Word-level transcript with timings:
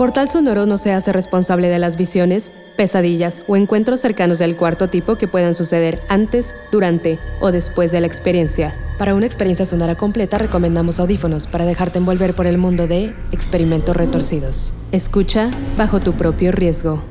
Portal 0.00 0.30
Sonoro 0.30 0.64
no 0.64 0.78
se 0.78 0.92
hace 0.92 1.12
responsable 1.12 1.68
de 1.68 1.78
las 1.78 1.98
visiones, 1.98 2.52
pesadillas 2.74 3.42
o 3.46 3.54
encuentros 3.54 4.00
cercanos 4.00 4.38
del 4.38 4.56
cuarto 4.56 4.88
tipo 4.88 5.16
que 5.16 5.28
puedan 5.28 5.52
suceder 5.52 6.00
antes, 6.08 6.54
durante 6.72 7.18
o 7.42 7.52
después 7.52 7.92
de 7.92 8.00
la 8.00 8.06
experiencia. 8.06 8.74
Para 8.96 9.14
una 9.14 9.26
experiencia 9.26 9.66
sonora 9.66 9.96
completa 9.96 10.38
recomendamos 10.38 11.00
audífonos 11.00 11.46
para 11.46 11.66
dejarte 11.66 11.98
envolver 11.98 12.34
por 12.34 12.46
el 12.46 12.56
mundo 12.56 12.86
de 12.86 13.14
experimentos 13.32 13.94
retorcidos. 13.94 14.72
Escucha 14.90 15.50
bajo 15.76 16.00
tu 16.00 16.14
propio 16.14 16.50
riesgo. 16.50 17.04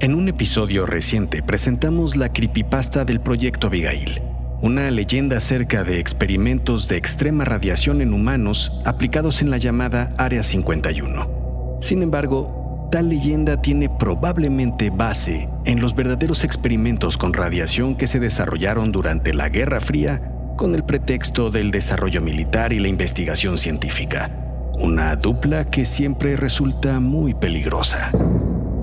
En 0.00 0.14
un 0.14 0.28
episodio 0.28 0.86
reciente 0.86 1.42
presentamos 1.42 2.14
la 2.14 2.32
creepypasta 2.32 3.04
del 3.04 3.20
proyecto 3.20 3.66
Abigail 3.66 4.22
una 4.60 4.90
leyenda 4.90 5.36
acerca 5.36 5.84
de 5.84 6.00
experimentos 6.00 6.88
de 6.88 6.96
extrema 6.96 7.44
radiación 7.44 8.00
en 8.00 8.12
humanos 8.12 8.72
aplicados 8.84 9.40
en 9.40 9.50
la 9.50 9.58
llamada 9.58 10.12
Área 10.18 10.42
51. 10.42 11.78
Sin 11.80 12.02
embargo, 12.02 12.88
tal 12.90 13.08
leyenda 13.08 13.62
tiene 13.62 13.88
probablemente 13.88 14.90
base 14.90 15.48
en 15.64 15.80
los 15.80 15.94
verdaderos 15.94 16.42
experimentos 16.42 17.16
con 17.16 17.32
radiación 17.34 17.94
que 17.94 18.08
se 18.08 18.18
desarrollaron 18.18 18.90
durante 18.90 19.32
la 19.32 19.48
Guerra 19.48 19.80
Fría 19.80 20.32
con 20.56 20.74
el 20.74 20.82
pretexto 20.82 21.50
del 21.50 21.70
desarrollo 21.70 22.20
militar 22.20 22.72
y 22.72 22.80
la 22.80 22.88
investigación 22.88 23.58
científica, 23.58 24.28
una 24.74 25.14
dupla 25.14 25.66
que 25.66 25.84
siempre 25.84 26.36
resulta 26.36 26.98
muy 26.98 27.32
peligrosa. 27.32 28.10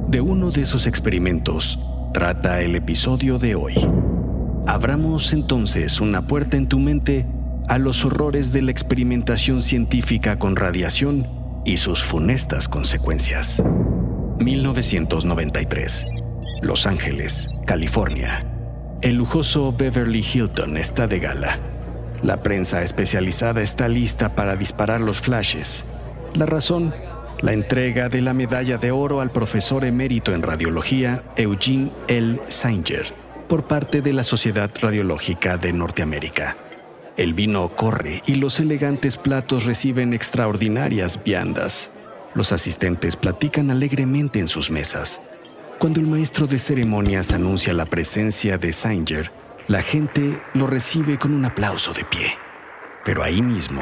De 0.07 0.21
uno 0.21 0.51
de 0.51 0.61
esos 0.61 0.87
experimentos 0.87 1.79
trata 2.13 2.61
el 2.61 2.75
episodio 2.75 3.39
de 3.39 3.55
hoy. 3.55 3.73
Abramos 4.67 5.31
entonces 5.31 6.01
una 6.01 6.25
puerta 6.25 6.57
en 6.57 6.67
tu 6.67 6.79
mente 6.79 7.27
a 7.67 7.77
los 7.77 8.03
horrores 8.03 8.51
de 8.51 8.63
la 8.63 8.71
experimentación 8.71 9.61
científica 9.61 10.39
con 10.39 10.55
radiación 10.55 11.27
y 11.65 11.77
sus 11.77 12.03
funestas 12.03 12.67
consecuencias. 12.67 13.61
1993. 14.39 16.07
Los 16.63 16.87
Ángeles, 16.87 17.61
California. 17.67 18.43
El 19.03 19.15
lujoso 19.15 19.71
Beverly 19.71 20.25
Hilton 20.33 20.77
está 20.77 21.07
de 21.07 21.19
gala. 21.19 21.59
La 22.23 22.41
prensa 22.41 22.81
especializada 22.81 23.61
está 23.61 23.87
lista 23.87 24.35
para 24.35 24.55
disparar 24.55 24.99
los 24.99 25.21
flashes. 25.21 25.85
La 26.33 26.47
razón, 26.47 26.91
la 27.41 27.53
entrega 27.53 28.09
de 28.09 28.21
la 28.23 28.33
medalla 28.33 28.77
de 28.77 28.89
oro 28.89 29.21
al 29.21 29.31
profesor 29.31 29.85
emérito 29.85 30.33
en 30.33 30.41
radiología 30.41 31.23
Eugene 31.37 31.91
L. 32.07 32.39
Singer 32.47 33.24
por 33.47 33.67
parte 33.67 34.01
de 34.01 34.13
la 34.13 34.23
Sociedad 34.23 34.69
Radiológica 34.81 35.57
de 35.57 35.73
Norteamérica. 35.73 36.57
El 37.17 37.33
vino 37.33 37.75
corre 37.75 38.21
y 38.25 38.35
los 38.35 38.59
elegantes 38.59 39.17
platos 39.17 39.65
reciben 39.65 40.13
extraordinarias 40.13 41.23
viandas. 41.23 41.91
Los 42.33 42.51
asistentes 42.51 43.15
platican 43.15 43.71
alegremente 43.71 44.39
en 44.39 44.47
sus 44.47 44.69
mesas. 44.69 45.21
Cuando 45.79 45.99
el 45.99 46.07
maestro 46.07 46.47
de 46.47 46.59
ceremonias 46.59 47.31
anuncia 47.31 47.73
la 47.73 47.85
presencia 47.85 48.57
de 48.57 48.73
Singer, 48.73 49.31
la 49.67 49.81
gente 49.81 50.41
lo 50.53 50.67
recibe 50.67 51.17
con 51.17 51.33
un 51.33 51.45
aplauso 51.45 51.93
de 51.93 52.03
pie. 52.03 52.33
Pero 53.05 53.23
ahí 53.23 53.41
mismo 53.41 53.81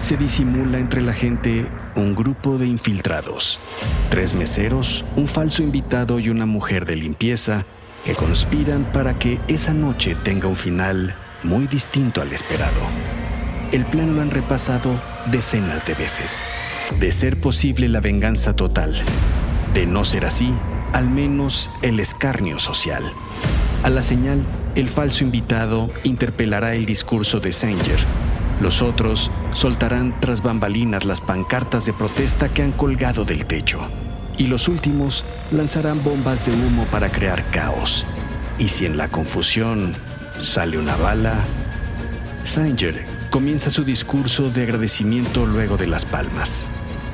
se 0.00 0.16
disimula 0.16 0.78
entre 0.78 1.02
la 1.02 1.12
gente 1.12 1.70
un 1.94 2.14
grupo 2.14 2.58
de 2.58 2.66
infiltrados. 2.66 3.60
Tres 4.10 4.34
meseros, 4.34 5.04
un 5.16 5.28
falso 5.28 5.62
invitado 5.62 6.18
y 6.18 6.30
una 6.30 6.46
mujer 6.46 6.86
de 6.86 6.96
limpieza 6.96 7.64
que 8.04 8.14
conspiran 8.14 8.90
para 8.92 9.18
que 9.18 9.40
esa 9.48 9.72
noche 9.72 10.14
tenga 10.14 10.48
un 10.48 10.56
final 10.56 11.14
muy 11.42 11.66
distinto 11.66 12.20
al 12.20 12.32
esperado. 12.32 12.80
El 13.72 13.84
plan 13.86 14.14
lo 14.14 14.22
han 14.22 14.30
repasado 14.30 15.00
decenas 15.26 15.86
de 15.86 15.94
veces. 15.94 16.42
De 17.00 17.10
ser 17.10 17.40
posible 17.40 17.88
la 17.88 18.00
venganza 18.00 18.54
total. 18.54 18.94
De 19.72 19.86
no 19.86 20.04
ser 20.04 20.24
así, 20.26 20.52
al 20.92 21.10
menos 21.10 21.70
el 21.82 21.98
escarnio 21.98 22.58
social. 22.58 23.10
A 23.82 23.90
la 23.90 24.02
señal, 24.02 24.44
el 24.76 24.88
falso 24.88 25.24
invitado 25.24 25.90
interpelará 26.04 26.74
el 26.74 26.86
discurso 26.86 27.40
de 27.40 27.52
Sanger. 27.52 27.98
Los 28.60 28.82
otros 28.82 29.30
soltarán 29.52 30.18
tras 30.20 30.42
bambalinas 30.42 31.04
las 31.04 31.20
pancartas 31.20 31.84
de 31.86 31.92
protesta 31.92 32.48
que 32.48 32.62
han 32.62 32.72
colgado 32.72 33.24
del 33.24 33.46
techo 33.46 33.88
y 34.36 34.46
los 34.46 34.68
últimos 34.68 35.24
lanzarán 35.50 36.02
bombas 36.02 36.46
de 36.46 36.52
humo 36.52 36.84
para 36.90 37.10
crear 37.10 37.48
caos. 37.50 38.04
Y 38.58 38.68
si 38.68 38.86
en 38.86 38.96
la 38.96 39.08
confusión 39.08 39.94
sale 40.40 40.78
una 40.78 40.96
bala, 40.96 41.44
Sanger 42.42 43.06
comienza 43.30 43.70
su 43.70 43.84
discurso 43.84 44.50
de 44.50 44.62
agradecimiento 44.62 45.46
luego 45.46 45.76
de 45.76 45.86
las 45.86 46.04
palmas. 46.04 46.68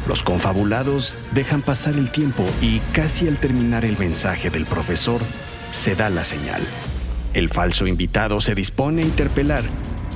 Los 0.06 0.22
confabulados 0.22 1.16
dejan 1.32 1.62
pasar 1.62 1.94
el 1.94 2.10
tiempo 2.10 2.44
y 2.60 2.80
casi 2.92 3.28
al 3.28 3.38
terminar 3.38 3.84
el 3.84 3.98
mensaje 3.98 4.50
del 4.50 4.66
profesor, 4.66 5.20
se 5.70 5.94
da 5.94 6.10
la 6.10 6.24
señal. 6.24 6.62
El 7.32 7.48
falso 7.48 7.86
invitado 7.86 8.40
se 8.40 8.54
dispone 8.54 9.02
a 9.02 9.04
interpelar, 9.04 9.62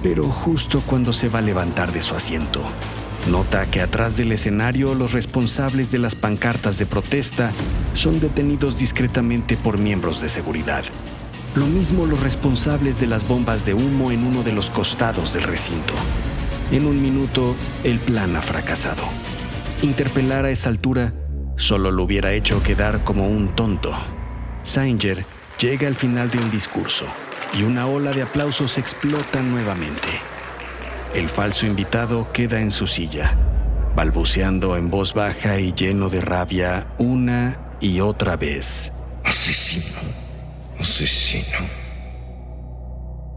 pero 0.03 0.29
justo 0.29 0.83
cuando 0.85 1.13
se 1.13 1.29
va 1.29 1.39
a 1.39 1.43
levantar 1.43 1.93
de 1.93 2.03
su 2.03 2.15
asiento, 2.15 2.63
Nota 3.31 3.71
que 3.71 3.81
atrás 3.81 4.19
del 4.19 4.33
escenario 4.33 4.95
los 4.95 5.13
responsables 5.13 5.91
de 5.91 5.99
las 5.99 6.15
pancartas 6.15 6.79
de 6.79 6.85
protesta 6.85 7.53
son 7.95 8.21
detenidos 8.21 8.79
discretamente 8.79 9.57
por 9.57 9.79
miembros 9.79 10.21
de 10.21 10.29
seguridad. 10.29 10.85
Lo 11.55 11.67
mismo 11.67 12.05
los 12.05 12.21
responsables 12.21 13.01
de 13.01 13.07
las 13.07 13.27
bombas 13.27 13.65
de 13.65 13.73
humo 13.73 14.11
en 14.11 14.27
uno 14.27 14.43
de 14.43 14.53
los 14.53 14.69
costados 14.69 15.33
del 15.33 15.45
recinto. 15.45 15.95
En 16.71 16.87
un 16.87 17.01
minuto, 17.01 17.57
el 17.83 17.99
plan 17.99 18.37
ha 18.37 18.43
fracasado. 18.43 19.03
Interpelar 19.81 20.45
a 20.45 20.51
esa 20.51 20.69
altura 20.69 21.15
solo 21.57 21.91
lo 21.91 22.03
hubiera 22.03 22.33
hecho 22.33 22.63
quedar 22.63 23.05
como 23.05 23.29
un 23.29 23.55
tonto. 23.55 23.97
Sanger 24.63 25.25
llega 25.59 25.89
al 25.89 25.95
final 25.95 26.31
del 26.31 26.51
discurso 26.51 27.07
y 27.59 27.63
una 27.63 27.87
ola 27.87 28.13
de 28.13 28.23
aplausos 28.23 28.77
explota 28.77 29.41
nuevamente. 29.41 30.09
El 31.15 31.29
falso 31.29 31.65
invitado 31.65 32.27
queda 32.33 32.61
en 32.61 32.73
su 32.73 32.89
silla, 32.89 33.39
balbuceando 33.95 34.77
en 34.77 34.91
voz 34.91 35.15
baja 35.15 35.61
y 35.61 35.73
lleno 35.73 36.11
de 36.11 36.21
rabia 36.21 36.89
una 36.99 37.77
y 37.81 38.01
otra 38.01 38.37
vez. 38.37 38.93
Asesino, 39.25 39.97
asesino. 40.81 41.69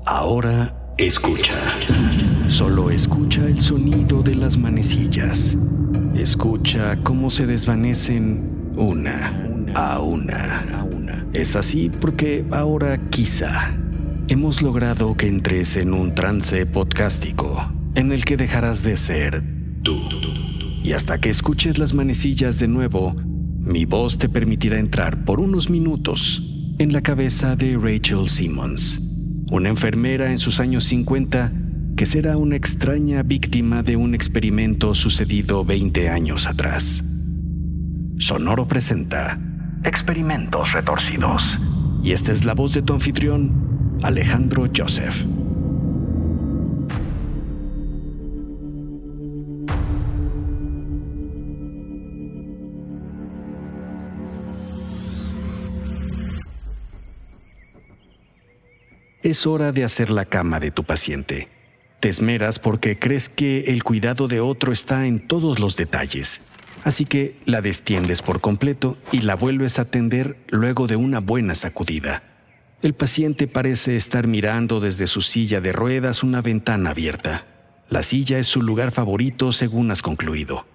Ahora 0.08 0.76
escucha. 0.98 1.54
Solo 2.48 2.90
escucha 2.90 3.46
el 3.46 3.62
sonido 3.62 4.24
de 4.24 4.34
las 4.34 4.58
manecillas. 4.58 5.56
Escucha 6.16 6.98
cómo 7.04 7.30
se 7.30 7.46
desvanecen 7.46 8.72
una 8.76 9.32
a 9.76 10.00
una. 10.00 11.28
Es 11.34 11.56
así 11.56 11.92
porque 11.92 12.44
ahora 12.52 12.98
quizá 13.12 13.72
hemos 14.30 14.62
logrado 14.62 15.16
que 15.16 15.28
entres 15.28 15.78
en 15.78 15.94
un 15.94 16.14
trance 16.14 16.66
podcástico 16.66 17.72
en 17.96 18.12
el 18.12 18.26
que 18.26 18.36
dejarás 18.36 18.84
de 18.84 18.98
ser 18.98 19.42
tú. 19.84 20.02
Y 20.84 20.94
hasta 20.94 21.20
que 21.20 21.30
escuches 21.30 21.78
las 21.78 21.94
manecillas 21.94 22.60
de 22.60 22.68
nuevo, 22.68 23.16
mi 23.60 23.86
voz 23.86 24.18
te 24.18 24.28
permitirá 24.28 24.80
entrar 24.80 25.24
por 25.24 25.40
unos 25.40 25.70
minutos 25.70 26.44
en 26.78 26.92
la 26.92 27.02
cabeza 27.02 27.56
de 27.56 27.78
Rachel 27.78 28.28
Simmons, 28.28 29.00
una 29.50 29.70
enfermera 29.70 30.32
en 30.32 30.38
sus 30.38 30.60
años 30.60 30.84
50 30.86 31.54
que 31.96 32.06
será 32.06 32.38
una 32.38 32.56
extraña 32.56 33.24
víctima 33.24 33.82
de 33.82 33.96
un 33.96 34.14
experimento 34.14 34.94
sucedido 34.94 35.66
20 35.66 36.10
años 36.10 36.48
atrás. 36.48 37.04
Sonoro 38.20 38.68
presenta 38.68 39.40
Experimentos 39.84 40.74
Retorcidos. 40.74 41.58
Y 42.04 42.12
esta 42.12 42.32
es 42.32 42.46
la 42.46 42.54
voz 42.54 42.74
de 42.74 42.84
tu 42.84 42.94
anfitrión, 42.94 43.67
Alejandro 44.04 44.68
Joseph. 44.76 45.26
Es 59.24 59.46
hora 59.46 59.72
de 59.72 59.84
hacer 59.84 60.10
la 60.10 60.26
cama 60.26 60.60
de 60.60 60.72
tu 60.72 60.84
paciente. 60.84 61.50
Te 62.00 62.08
esmeras 62.08 62.60
porque 62.60 62.98
crees 62.98 63.28
que 63.28 63.66
el 63.72 63.84
cuidado 63.84 64.28
de 64.28 64.40
otro 64.40 64.72
está 64.72 65.08
en 65.08 65.20
todos 65.20 65.60
los 65.60 65.76
detalles. 65.76 66.42
Así 66.84 67.06
que 67.06 67.36
la 67.46 67.62
destiendes 67.62 68.22
por 68.22 68.40
completo 68.40 68.98
y 69.12 69.22
la 69.22 69.36
vuelves 69.36 69.80
a 69.80 69.90
tender 69.90 70.38
luego 70.48 70.88
de 70.88 70.96
una 70.96 71.20
buena 71.20 71.56
sacudida. 71.56 72.37
El 72.84 72.94
paciente 72.94 73.48
parece 73.48 73.96
estar 73.96 74.28
mirando 74.28 74.80
desde 74.80 75.08
su 75.08 75.24
silla 75.24 75.62
de 75.62 75.74
ruedas 75.74 76.22
una 76.22 76.44
ventana 76.44 76.92
abierta. 76.92 77.44
La 77.90 78.04
silla 78.04 78.38
es 78.38 78.46
su 78.46 78.62
lugar 78.62 78.92
favorito 78.92 79.52
según 79.52 79.90
has 79.90 80.04
concluido. 80.04 80.68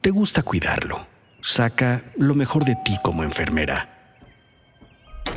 Te 0.00 0.10
gusta 0.10 0.44
cuidarlo. 0.44 1.04
Saca 1.42 2.04
lo 2.16 2.36
mejor 2.36 2.64
de 2.64 2.76
ti 2.84 2.96
como 3.02 3.24
enfermera. 3.24 3.88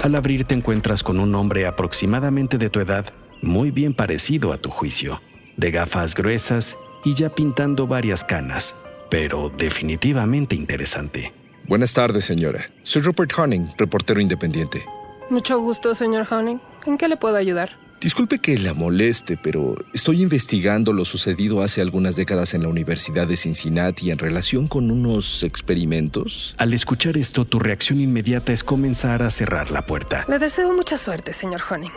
Al 0.03 0.13
abrir 0.13 0.43
te 0.43 0.53
encuentras 0.53 1.01
con 1.01 1.19
un 1.19 1.33
hombre 1.33 1.65
aproximadamente 1.65 2.59
de 2.59 2.69
tu 2.69 2.79
edad, 2.79 3.11
muy 3.41 3.71
bien 3.71 3.95
parecido 3.95 4.53
a 4.53 4.57
tu 4.57 4.69
juicio, 4.69 5.19
de 5.57 5.71
gafas 5.71 6.13
gruesas 6.13 6.77
y 7.03 7.15
ya 7.15 7.31
pintando 7.31 7.87
varias 7.87 8.23
canas, 8.23 8.75
pero 9.09 9.49
definitivamente 9.49 10.53
interesante. 10.53 11.33
Buenas 11.67 11.93
tardes, 11.93 12.25
señora. 12.25 12.69
Soy 12.83 13.01
Rupert 13.01 13.31
Honning, 13.37 13.69
reportero 13.77 14.21
independiente. 14.21 14.83
Mucho 15.31 15.61
gusto, 15.61 15.95
señor 15.95 16.27
Honning. 16.29 16.59
¿En 16.85 16.97
qué 16.97 17.07
le 17.07 17.15
puedo 17.15 17.37
ayudar? 17.37 17.77
Disculpe 18.01 18.39
que 18.39 18.57
la 18.57 18.73
moleste, 18.73 19.37
pero 19.41 19.75
estoy 19.93 20.21
investigando 20.21 20.91
lo 20.91 21.05
sucedido 21.05 21.63
hace 21.63 21.79
algunas 21.79 22.17
décadas 22.17 22.53
en 22.53 22.63
la 22.63 22.67
Universidad 22.67 23.27
de 23.27 23.37
Cincinnati 23.37 24.11
en 24.11 24.17
relación 24.17 24.67
con 24.67 24.91
unos 24.91 25.43
experimentos. 25.43 26.53
Al 26.57 26.73
escuchar 26.73 27.15
esto, 27.15 27.45
tu 27.45 27.59
reacción 27.59 28.01
inmediata 28.01 28.51
es 28.51 28.65
comenzar 28.65 29.23
a 29.23 29.29
cerrar 29.29 29.71
la 29.71 29.85
puerta. 29.85 30.25
Le 30.27 30.37
deseo 30.37 30.73
mucha 30.73 30.97
suerte, 30.97 31.31
señor 31.31 31.61
Honning. 31.69 31.93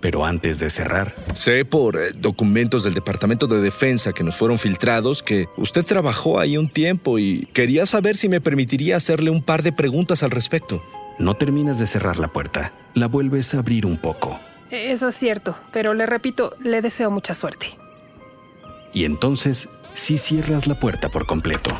Pero 0.00 0.24
antes 0.24 0.58
de 0.58 0.70
cerrar, 0.70 1.14
Sé 1.34 1.66
por 1.66 1.96
eh, 1.96 2.12
documentos 2.16 2.82
del 2.84 2.94
Departamento 2.94 3.46
de 3.46 3.60
Defensa 3.60 4.14
que 4.14 4.24
nos 4.24 4.36
fueron 4.36 4.58
filtrados 4.58 5.22
que 5.22 5.48
usted 5.58 5.84
trabajó 5.84 6.40
ahí 6.40 6.56
un 6.56 6.70
tiempo 6.70 7.18
y 7.18 7.46
quería 7.52 7.84
saber 7.84 8.16
si 8.16 8.30
me 8.30 8.40
permitiría 8.40 8.96
hacerle 8.96 9.28
un 9.28 9.42
par 9.42 9.62
de 9.62 9.72
preguntas 9.72 10.22
al 10.22 10.30
respecto. 10.30 10.82
No 11.20 11.34
terminas 11.34 11.78
de 11.78 11.86
cerrar 11.86 12.18
la 12.18 12.28
puerta, 12.28 12.72
la 12.94 13.06
vuelves 13.06 13.54
a 13.54 13.58
abrir 13.58 13.86
un 13.86 13.98
poco. 13.98 14.40
Eso 14.70 15.08
es 15.08 15.16
cierto, 15.16 15.54
pero 15.70 15.94
le 15.94 16.06
repito, 16.06 16.56
le 16.64 16.80
deseo 16.80 17.10
mucha 17.10 17.34
suerte. 17.34 17.66
Y 18.92 19.04
entonces 19.04 19.68
sí 19.94 20.16
cierras 20.16 20.66
la 20.66 20.74
puerta 20.74 21.08
por 21.10 21.26
completo. 21.26 21.70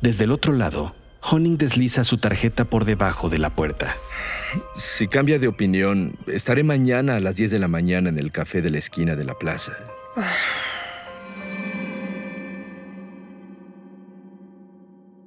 Desde 0.00 0.24
el 0.24 0.32
otro 0.32 0.52
lado, 0.52 0.94
Honning 1.20 1.58
desliza 1.58 2.04
su 2.04 2.18
tarjeta 2.18 2.64
por 2.64 2.84
debajo 2.84 3.28
de 3.28 3.38
la 3.38 3.50
puerta. 3.50 3.96
Si 4.76 5.08
cambia 5.08 5.38
de 5.38 5.48
opinión, 5.48 6.14
estaré 6.26 6.62
mañana 6.62 7.16
a 7.16 7.20
las 7.20 7.36
10 7.36 7.50
de 7.50 7.58
la 7.58 7.68
mañana 7.68 8.08
en 8.08 8.18
el 8.18 8.32
café 8.32 8.62
de 8.62 8.70
la 8.70 8.78
esquina 8.78 9.14
de 9.14 9.24
la 9.24 9.34
plaza. 9.34 9.72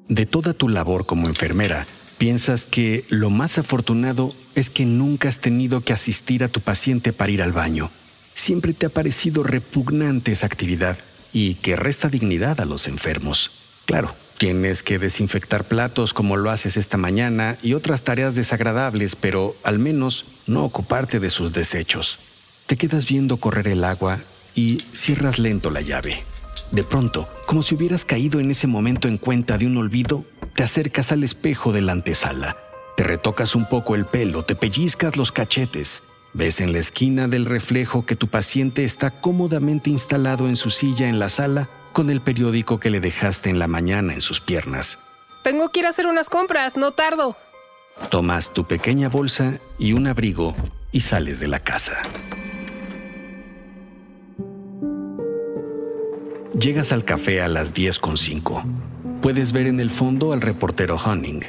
De 0.08 0.26
toda 0.26 0.54
tu 0.54 0.70
labor 0.70 1.06
como 1.06 1.28
enfermera, 1.28 1.86
piensas 2.20 2.68
que 2.68 3.06
lo 3.10 3.32
más 3.32 3.58
afortunado 3.58 4.36
es 4.54 4.70
que 4.70 4.86
nunca 4.86 5.30
has 5.30 5.40
tenido 5.40 5.82
que 5.82 5.94
asistir 5.94 6.44
a 6.44 6.50
tu 6.50 6.60
paciente 6.60 7.14
para 7.14 7.32
ir 7.32 7.42
al 7.42 7.54
baño. 7.54 7.90
Siempre 8.36 8.74
te 8.74 8.86
ha 8.86 8.90
parecido 8.90 9.42
repugnante 9.42 10.34
esa 10.34 10.46
actividad 10.46 10.98
y 11.34 11.56
que 11.56 11.78
resta 11.78 12.10
dignidad 12.10 12.60
a 12.62 12.66
los 12.66 12.88
enfermos. 12.88 13.52
Claro, 13.86 14.14
tienes 14.38 14.84
que 14.84 15.00
desinfectar 15.00 15.64
platos 15.64 16.14
como 16.14 16.36
lo 16.36 16.52
haces 16.52 16.78
esta 16.78 16.98
mañana 16.98 17.58
y 17.64 17.74
otras 17.74 18.04
tareas 18.04 18.36
desagradables, 18.36 19.16
pero 19.16 19.56
al 19.64 19.80
menos 19.80 20.26
no 20.46 20.66
ocuparte 20.66 21.20
de 21.20 21.30
sus 21.30 21.54
desechos. 21.54 22.20
Te 22.68 22.76
quedas 22.76 23.08
viendo 23.08 23.38
correr 23.38 23.70
el 23.70 23.84
agua 23.84 24.20
y 24.56 24.84
cierras 24.92 25.40
lento 25.40 25.72
la 25.72 25.82
llave. 25.82 26.24
De 26.72 26.84
pronto, 26.84 27.30
como 27.48 27.64
si 27.64 27.76
hubieras 27.76 28.04
caído 28.06 28.40
en 28.40 28.52
ese 28.52 28.68
momento 28.68 29.08
en 29.08 29.18
cuenta 29.18 29.58
de 29.58 29.66
un 29.66 29.78
olvido, 29.78 30.26
te 30.60 30.64
acercas 30.64 31.14
al 31.14 31.24
espejo 31.24 31.72
de 31.72 31.80
la 31.80 31.94
antesala. 31.94 32.58
Te 32.98 33.06
retocas 33.06 33.56
un 33.56 33.66
poco 33.66 33.96
el 33.96 34.04
pelo, 34.04 34.44
te 34.44 34.56
pellizcas 34.56 35.16
los 35.16 35.32
cachetes. 35.32 36.04
Ves 36.34 36.60
en 36.60 36.74
la 36.74 36.80
esquina 36.80 37.30
del 37.30 37.46
reflejo 37.46 38.06
que 38.06 38.18
tu 38.18 38.28
paciente 38.28 38.84
está 38.84 39.10
cómodamente 39.10 39.90
instalado 39.90 40.50
en 40.50 40.58
su 40.58 40.70
silla 40.70 41.08
en 41.08 41.18
la 41.18 41.30
sala 41.30 41.70
con 41.94 42.10
el 42.10 42.20
periódico 42.20 42.78
que 42.78 42.90
le 42.90 43.00
dejaste 43.00 43.50
en 43.50 43.58
la 43.58 43.70
mañana 43.70 44.14
en 44.14 44.20
sus 44.20 44.42
piernas. 44.42 45.00
Tengo 45.46 45.70
que 45.70 45.80
ir 45.80 45.86
a 45.86 45.92
hacer 45.92 46.08
unas 46.08 46.30
compras, 46.30 46.76
no 46.76 46.92
tardo. 46.92 47.38
Tomas 48.12 48.52
tu 48.52 48.66
pequeña 48.66 49.08
bolsa 49.08 49.54
y 49.78 49.94
un 49.94 50.08
abrigo 50.08 50.54
y 50.92 51.00
sales 51.00 51.40
de 51.40 51.48
la 51.48 51.62
casa. 51.62 52.02
Llegas 56.60 56.92
al 56.92 57.06
café 57.06 57.42
a 57.42 57.48
las 57.48 57.74
10.05. 57.74 58.89
Puedes 59.22 59.52
ver 59.52 59.68
en 59.68 59.82
el 59.82 59.90
fondo 59.90 60.32
al 60.32 60.40
reportero 60.40 60.96
Honning. 60.96 61.42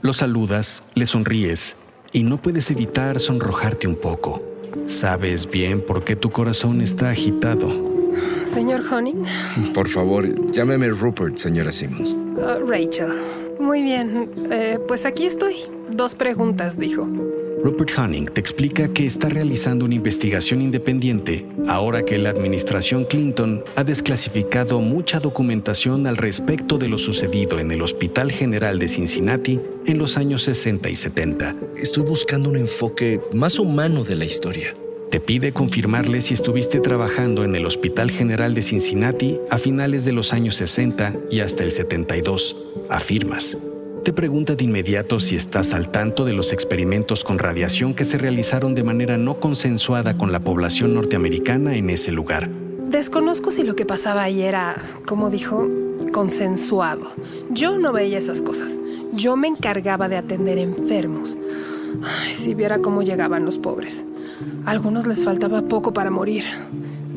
Lo 0.00 0.14
saludas, 0.14 0.82
le 0.94 1.04
sonríes 1.04 1.76
y 2.12 2.22
no 2.22 2.40
puedes 2.40 2.70
evitar 2.70 3.20
sonrojarte 3.20 3.86
un 3.86 3.96
poco. 3.96 4.42
Sabes 4.86 5.50
bien 5.50 5.84
por 5.84 6.02
qué 6.02 6.16
tu 6.16 6.30
corazón 6.30 6.80
está 6.80 7.10
agitado. 7.10 7.68
Señor 8.44 8.82
Honning, 8.90 9.22
Por 9.74 9.88
favor, 9.88 10.26
llámeme 10.50 10.88
Rupert, 10.88 11.36
señora 11.36 11.72
Simmons. 11.72 12.16
Ah, 12.42 12.56
Rachel. 12.66 13.12
Muy 13.60 13.82
bien, 13.82 14.30
eh, 14.50 14.78
pues 14.88 15.04
aquí 15.04 15.26
estoy. 15.26 15.56
Dos 15.90 16.14
preguntas, 16.14 16.78
dijo. 16.78 17.06
Rupert 17.62 17.90
Honning 17.98 18.26
te 18.26 18.40
explica 18.40 18.88
que 18.88 19.04
está 19.04 19.28
realizando 19.28 19.84
una 19.84 19.94
investigación 19.94 20.62
independiente 20.62 21.44
ahora 21.68 22.04
que 22.04 22.16
la 22.16 22.30
administración 22.30 23.04
Clinton 23.04 23.62
ha 23.76 23.84
desclasificado 23.84 24.80
mucha 24.80 25.20
documentación 25.20 26.06
al 26.06 26.16
respecto 26.16 26.78
de 26.78 26.88
lo 26.88 26.96
sucedido 26.96 27.58
en 27.58 27.70
el 27.70 27.82
Hospital 27.82 28.32
General 28.32 28.78
de 28.78 28.88
Cincinnati 28.88 29.60
en 29.86 29.98
los 29.98 30.16
años 30.16 30.44
60 30.44 30.88
y 30.88 30.94
70. 30.94 31.54
Estoy 31.76 32.04
buscando 32.04 32.48
un 32.48 32.56
enfoque 32.56 33.20
más 33.34 33.58
humano 33.58 34.04
de 34.04 34.16
la 34.16 34.24
historia. 34.24 34.74
Te 35.10 35.20
pide 35.20 35.52
confirmarle 35.52 36.22
si 36.22 36.34
estuviste 36.34 36.80
trabajando 36.80 37.44
en 37.44 37.54
el 37.56 37.66
Hospital 37.66 38.10
General 38.10 38.54
de 38.54 38.62
Cincinnati 38.62 39.38
a 39.50 39.58
finales 39.58 40.06
de 40.06 40.12
los 40.12 40.32
años 40.32 40.56
60 40.56 41.14
y 41.30 41.40
hasta 41.40 41.64
el 41.64 41.72
72. 41.72 42.56
Afirmas. 42.88 43.56
Te 44.04 44.14
pregunta 44.14 44.54
de 44.54 44.64
inmediato 44.64 45.20
si 45.20 45.36
estás 45.36 45.74
al 45.74 45.90
tanto 45.90 46.24
de 46.24 46.32
los 46.32 46.54
experimentos 46.54 47.22
con 47.22 47.38
radiación 47.38 47.92
que 47.92 48.06
se 48.06 48.16
realizaron 48.16 48.74
de 48.74 48.82
manera 48.82 49.18
no 49.18 49.40
consensuada 49.40 50.16
con 50.16 50.32
la 50.32 50.40
población 50.40 50.94
norteamericana 50.94 51.76
en 51.76 51.90
ese 51.90 52.10
lugar. 52.10 52.48
Desconozco 52.88 53.52
si 53.52 53.62
lo 53.62 53.76
que 53.76 53.84
pasaba 53.84 54.22
ahí 54.22 54.40
era, 54.40 54.82
como 55.06 55.28
dijo, 55.28 55.68
consensuado. 56.14 57.12
Yo 57.50 57.78
no 57.78 57.92
veía 57.92 58.16
esas 58.16 58.40
cosas. 58.40 58.78
Yo 59.12 59.36
me 59.36 59.48
encargaba 59.48 60.08
de 60.08 60.16
atender 60.16 60.56
enfermos. 60.56 61.36
Ay, 62.02 62.36
si 62.36 62.54
viera 62.54 62.78
cómo 62.78 63.02
llegaban 63.02 63.44
los 63.44 63.58
pobres. 63.58 64.06
A 64.64 64.70
algunos 64.70 65.06
les 65.06 65.24
faltaba 65.24 65.60
poco 65.62 65.92
para 65.92 66.10
morir. 66.10 66.44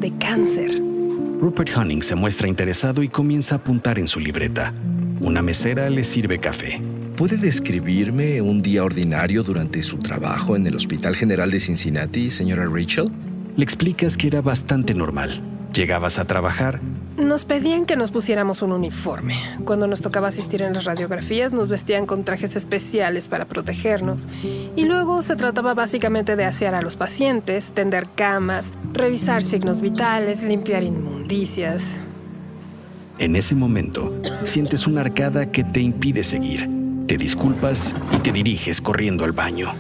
De 0.02 0.12
cáncer. 0.18 0.82
Rupert 1.40 1.78
Honning 1.78 2.02
se 2.02 2.16
muestra 2.16 2.50
interesado 2.50 3.04
y 3.04 3.08
comienza 3.08 3.56
a 3.56 3.58
apuntar 3.60 4.00
en 4.00 4.10
su 4.10 4.20
libreta. 4.20 4.74
Una 5.24 5.42
mesera 5.42 5.90
le 5.90 6.04
sirve 6.04 6.38
café. 6.38 6.82
¿Puede 7.16 7.38
describirme 7.38 8.42
un 8.42 8.62
día 8.62 8.84
ordinario 8.84 9.42
durante 9.42 9.82
su 9.82 10.00
trabajo 10.00 10.58
en 10.58 10.68
el 10.68 10.76
Hospital 10.76 11.16
General 11.16 11.50
de 11.50 11.62
Cincinnati, 11.62 12.30
señora 12.30 12.66
Rachel? 12.66 13.06
Le 13.56 13.64
explicas 13.64 14.18
que 14.18 14.28
era 14.28 14.42
bastante 14.42 14.94
normal. 14.94 15.42
Llegabas 15.74 16.20
a 16.20 16.26
trabajar, 16.26 16.82
Nos 17.16 17.46
pedían 17.46 17.86
que 17.86 17.96
nos 17.96 18.12
pusiéramos 18.12 18.64
un 18.64 18.74
uniforme. 18.74 19.40
Cuando 19.64 19.88
nos 19.88 20.02
tocaba 20.02 20.28
asistir 20.28 20.62
en 20.62 20.74
las 20.74 20.84
radiografías, 20.84 21.54
nos 21.54 21.70
vestían 21.70 22.06
con 22.06 22.26
trajes 22.26 22.58
especiales 22.58 23.30
para 23.30 23.48
protegernos. 23.48 24.28
Y 24.76 24.84
luego 24.86 25.22
se 25.22 25.38
trataba 25.38 25.74
básicamente 25.74 26.36
de 26.36 26.44
asear 26.44 26.76
a 26.76 26.82
los 26.82 26.98
pacientes, 26.98 27.72
tender 27.72 28.10
camas, 28.14 28.72
revisar 28.92 29.42
signos 29.42 29.80
vitales, 29.80 30.44
limpiar 30.44 30.84
inmundicias. 30.84 31.98
En 33.20 33.36
ese 33.36 33.56
momento, 33.56 34.14
sientes 34.44 34.88
una 34.88 35.02
arcada 35.02 35.52
que 35.52 35.64
te 35.64 35.82
impide 35.82 36.24
seguir. 36.24 36.70
Te 37.08 37.18
disculpas 37.18 37.94
y 38.12 38.18
te 38.18 38.32
diriges 38.32 38.82
corriendo 38.82 39.24
al 39.24 39.34
baño. 39.34 39.74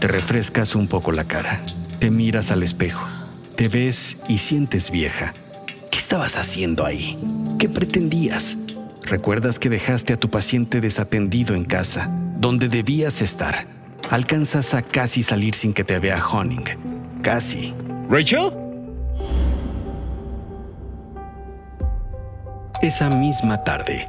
Te 0.00 0.08
refrescas 0.08 0.74
un 0.74 0.88
poco 0.88 1.12
la 1.12 1.24
cara. 1.24 1.60
Te 1.98 2.10
miras 2.10 2.50
al 2.50 2.62
espejo. 2.62 3.06
Te 3.56 3.68
ves 3.68 4.18
y 4.28 4.38
sientes 4.38 4.90
vieja. 4.90 5.32
¿Qué 5.90 5.98
estabas 5.98 6.36
haciendo 6.36 6.84
ahí? 6.84 7.18
¿Qué 7.58 7.68
pretendías? 7.70 8.58
Recuerdas 9.02 9.58
que 9.58 9.70
dejaste 9.70 10.12
a 10.12 10.18
tu 10.18 10.28
paciente 10.28 10.80
desatendido 10.80 11.54
en 11.54 11.64
casa, 11.64 12.10
donde 12.38 12.68
debías 12.68 13.22
estar. 13.22 13.66
Alcanzas 14.10 14.74
a 14.74 14.82
casi 14.82 15.22
salir 15.22 15.54
sin 15.54 15.72
que 15.72 15.84
te 15.84 15.98
vea 15.98 16.22
Honning. 16.22 16.64
Casi. 17.22 17.72
¿Rachel? 18.10 18.65
Esa 22.82 23.08
misma 23.08 23.64
tarde, 23.64 24.06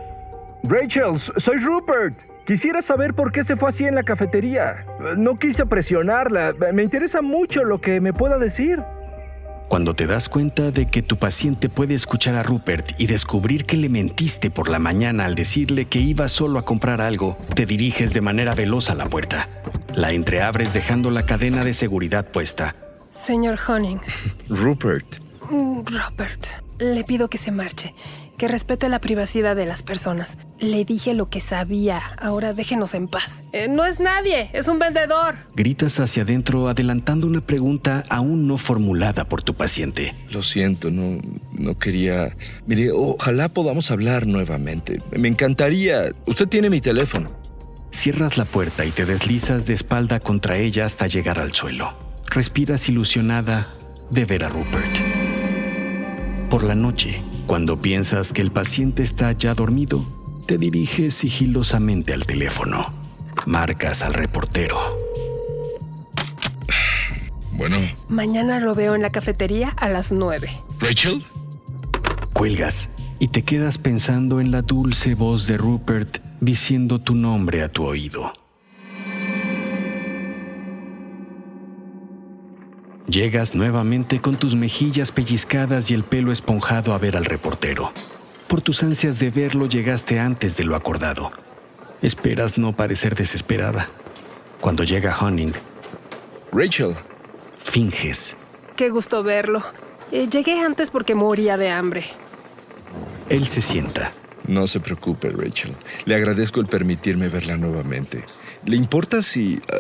Rachel, 0.64 1.20
soy 1.38 1.58
Rupert. 1.60 2.16
Quisiera 2.46 2.82
saber 2.82 3.14
por 3.14 3.32
qué 3.32 3.44
se 3.44 3.56
fue 3.56 3.70
así 3.70 3.86
en 3.86 3.96
la 3.96 4.04
cafetería. 4.04 4.86
No 5.18 5.38
quise 5.38 5.66
presionarla. 5.66 6.54
Me 6.74 6.84
interesa 6.84 7.22
mucho 7.22 7.64
lo 7.64 7.80
que 7.80 8.00
me 8.00 8.14
pueda 8.14 8.38
decir. 8.38 8.82
Cuando 9.68 9.96
te 9.96 10.08
das 10.08 10.30
cuenta 10.30 10.72
de 10.72 10.86
que 10.86 11.02
tu 11.02 11.18
paciente 11.18 11.68
puede 11.68 11.94
escuchar 11.94 12.36
a 12.36 12.44
Rupert 12.44 13.00
y 13.00 13.08
descubrir 13.08 13.66
que 13.66 13.76
le 13.76 13.90
mentiste 13.90 14.50
por 14.50 14.70
la 14.70 14.80
mañana 14.80 15.26
al 15.26 15.36
decirle 15.36 15.86
que 15.86 16.00
iba 16.00 16.28
solo 16.30 16.58
a 16.58 16.64
comprar 16.64 17.02
algo, 17.02 17.38
te 17.54 17.66
diriges 17.66 18.14
de 18.14 18.22
manera 18.22 18.56
veloz 18.56 18.90
a 18.90 18.96
la 18.96 19.08
puerta. 19.08 19.50
La 19.94 20.14
entreabres 20.14 20.74
dejando 20.74 21.12
la 21.12 21.24
cadena 21.24 21.66
de 21.66 21.74
seguridad 21.74 22.26
puesta. 22.32 22.76
Señor 23.12 23.60
Honing. 23.68 24.00
Rupert. 24.48 25.18
Mm, 25.50 25.80
Rupert, 25.86 26.48
le 26.80 27.04
pido 27.04 27.30
que 27.30 27.38
se 27.38 27.52
marche, 27.52 27.94
que 28.38 28.48
respete 28.48 28.88
la 28.88 29.00
privacidad 29.00 29.56
de 29.56 29.66
las 29.66 29.84
personas. 29.84 30.38
Le 30.60 30.86
dije 30.86 31.14
lo 31.14 31.30
que 31.30 31.42
sabía, 31.42 32.02
ahora 32.20 32.54
déjenos 32.54 32.94
en 32.94 33.08
paz. 33.08 33.42
Eh, 33.52 33.68
no 33.68 33.86
es 33.86 34.00
nadie, 34.00 34.50
es 34.54 34.68
un 34.68 34.80
vendedor. 34.80 35.36
Gritas 35.56 36.00
hacia 36.00 36.24
adentro 36.24 36.68
adelantando 36.68 37.28
una 37.28 37.42
pregunta 37.42 38.04
aún 38.10 38.48
no 38.48 38.58
formulada 38.58 39.26
por 39.26 39.42
tu 39.42 39.56
paciente. 39.56 40.14
Lo 40.30 40.44
siento, 40.44 40.92
no, 40.92 41.20
no 41.54 41.78
quería... 41.80 42.36
Mire, 42.68 42.92
ojalá 42.92 43.50
podamos 43.50 43.90
hablar 43.92 44.28
nuevamente. 44.28 45.02
Me 45.12 45.28
encantaría. 45.28 46.10
Usted 46.26 46.48
tiene 46.48 46.70
mi 46.70 46.80
teléfono. 46.80 47.32
Cierras 47.92 48.38
la 48.38 48.46
puerta 48.46 48.86
y 48.86 48.92
te 48.92 49.06
deslizas 49.06 49.66
de 49.66 49.74
espalda 49.74 50.20
contra 50.20 50.58
ella 50.58 50.86
hasta 50.86 51.08
llegar 51.08 51.40
al 51.40 51.54
suelo. 51.54 51.98
Respiras 52.28 52.88
ilusionada 52.90 53.68
de 54.12 54.26
ver 54.26 54.44
a 54.44 54.50
Rupert. 54.50 54.98
Por 56.50 56.64
la 56.64 56.76
noche, 56.76 57.22
cuando 57.48 57.80
piensas 57.80 58.34
que 58.34 58.42
el 58.42 58.52
paciente 58.52 59.04
está 59.04 59.32
ya 59.32 59.54
dormido, 59.54 60.06
te 60.46 60.58
diriges 60.58 61.14
sigilosamente 61.14 62.14
al 62.14 62.26
teléfono. 62.26 62.94
Marcas 63.46 64.04
al 64.04 64.14
reportero. 64.14 64.78
Bueno. 67.54 67.78
Mañana 68.10 68.60
lo 68.60 68.76
veo 68.76 68.96
en 68.96 69.02
la 69.02 69.12
cafetería 69.12 69.70
a 69.70 69.88
las 69.88 70.12
nueve. 70.12 70.62
¿Rachel? 70.80 71.26
Cuelgas 72.34 72.90
y 73.20 73.30
te 73.30 73.44
quedas 73.44 73.78
pensando 73.78 74.42
en 74.42 74.52
la 74.52 74.62
dulce 74.62 75.16
voz 75.16 75.48
de 75.48 75.58
Rupert 75.58 76.18
diciendo 76.42 77.00
tu 77.00 77.16
nombre 77.16 77.64
a 77.64 77.70
tu 77.70 77.86
oído. 77.86 78.34
Llegas 83.08 83.56
nuevamente 83.56 84.20
con 84.20 84.36
tus 84.36 84.56
mejillas 84.56 85.14
pellizcadas 85.14 85.90
y 85.92 85.94
el 85.94 86.04
pelo 86.04 86.32
esponjado 86.34 86.94
a 86.94 86.98
ver 86.98 87.16
al 87.16 87.24
reportero. 87.24 87.94
Por 88.50 88.60
tus 88.62 88.84
ansias 88.84 89.18
de 89.20 89.30
verlo 89.30 89.66
llegaste 89.66 90.20
antes 90.20 90.58
de 90.58 90.66
lo 90.66 90.76
acordado. 90.76 91.32
Esperas 92.02 92.58
no 92.58 92.76
parecer 92.76 93.16
desesperada. 93.16 93.90
Cuando 94.60 94.84
llega 94.84 95.18
Honing, 95.18 95.54
Rachel. 96.52 96.96
finges. 97.60 98.36
Qué 98.76 98.90
gusto 98.90 99.24
verlo. 99.24 99.64
Eh, 100.12 100.28
llegué 100.30 100.60
antes 100.60 100.90
porque 100.90 101.16
moría 101.16 101.58
de 101.58 101.70
hambre. 101.70 102.06
Él 103.30 103.48
se 103.48 103.62
sienta. 103.62 104.14
No 104.48 104.68
se 104.68 104.80
preocupe, 104.80 105.30
Rachel. 105.30 105.74
Le 106.06 106.16
agradezco 106.16 106.60
el 106.60 106.68
permitirme 106.68 107.30
verla 107.30 107.58
nuevamente. 107.58 108.26
¿Le 108.66 108.76
importa 108.78 109.22
si... 109.22 109.62
ah, 109.72 109.78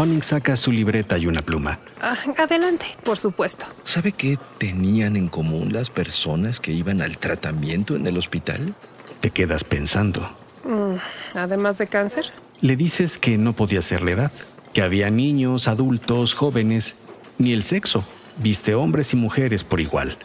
Honing 0.00 0.22
saca 0.22 0.56
su 0.56 0.72
libreta 0.72 1.18
y 1.18 1.26
una 1.26 1.42
pluma. 1.42 1.78
Ah, 2.00 2.16
adelante, 2.38 2.86
por 3.04 3.18
supuesto. 3.18 3.66
¿Sabe 3.82 4.12
qué 4.12 4.38
tenían 4.56 5.14
en 5.14 5.28
común 5.28 5.74
las 5.74 5.90
personas 5.90 6.58
que 6.58 6.72
iban 6.72 7.02
al 7.02 7.18
tratamiento 7.18 7.96
en 7.96 8.06
el 8.06 8.16
hospital? 8.16 8.74
Te 9.20 9.28
quedas 9.28 9.62
pensando. 9.62 10.22
Mm, 10.64 10.94
además 11.34 11.76
de 11.76 11.86
cáncer. 11.86 12.32
Le 12.62 12.76
dices 12.76 13.18
que 13.18 13.36
no 13.36 13.54
podía 13.54 13.82
ser 13.82 14.00
la 14.00 14.12
edad, 14.12 14.32
que 14.72 14.80
había 14.80 15.10
niños, 15.10 15.68
adultos, 15.68 16.32
jóvenes, 16.32 16.96
ni 17.36 17.52
el 17.52 17.62
sexo. 17.62 18.02
Viste 18.38 18.74
hombres 18.74 19.12
y 19.12 19.16
mujeres 19.16 19.64
por 19.64 19.82
igual. 19.82 20.16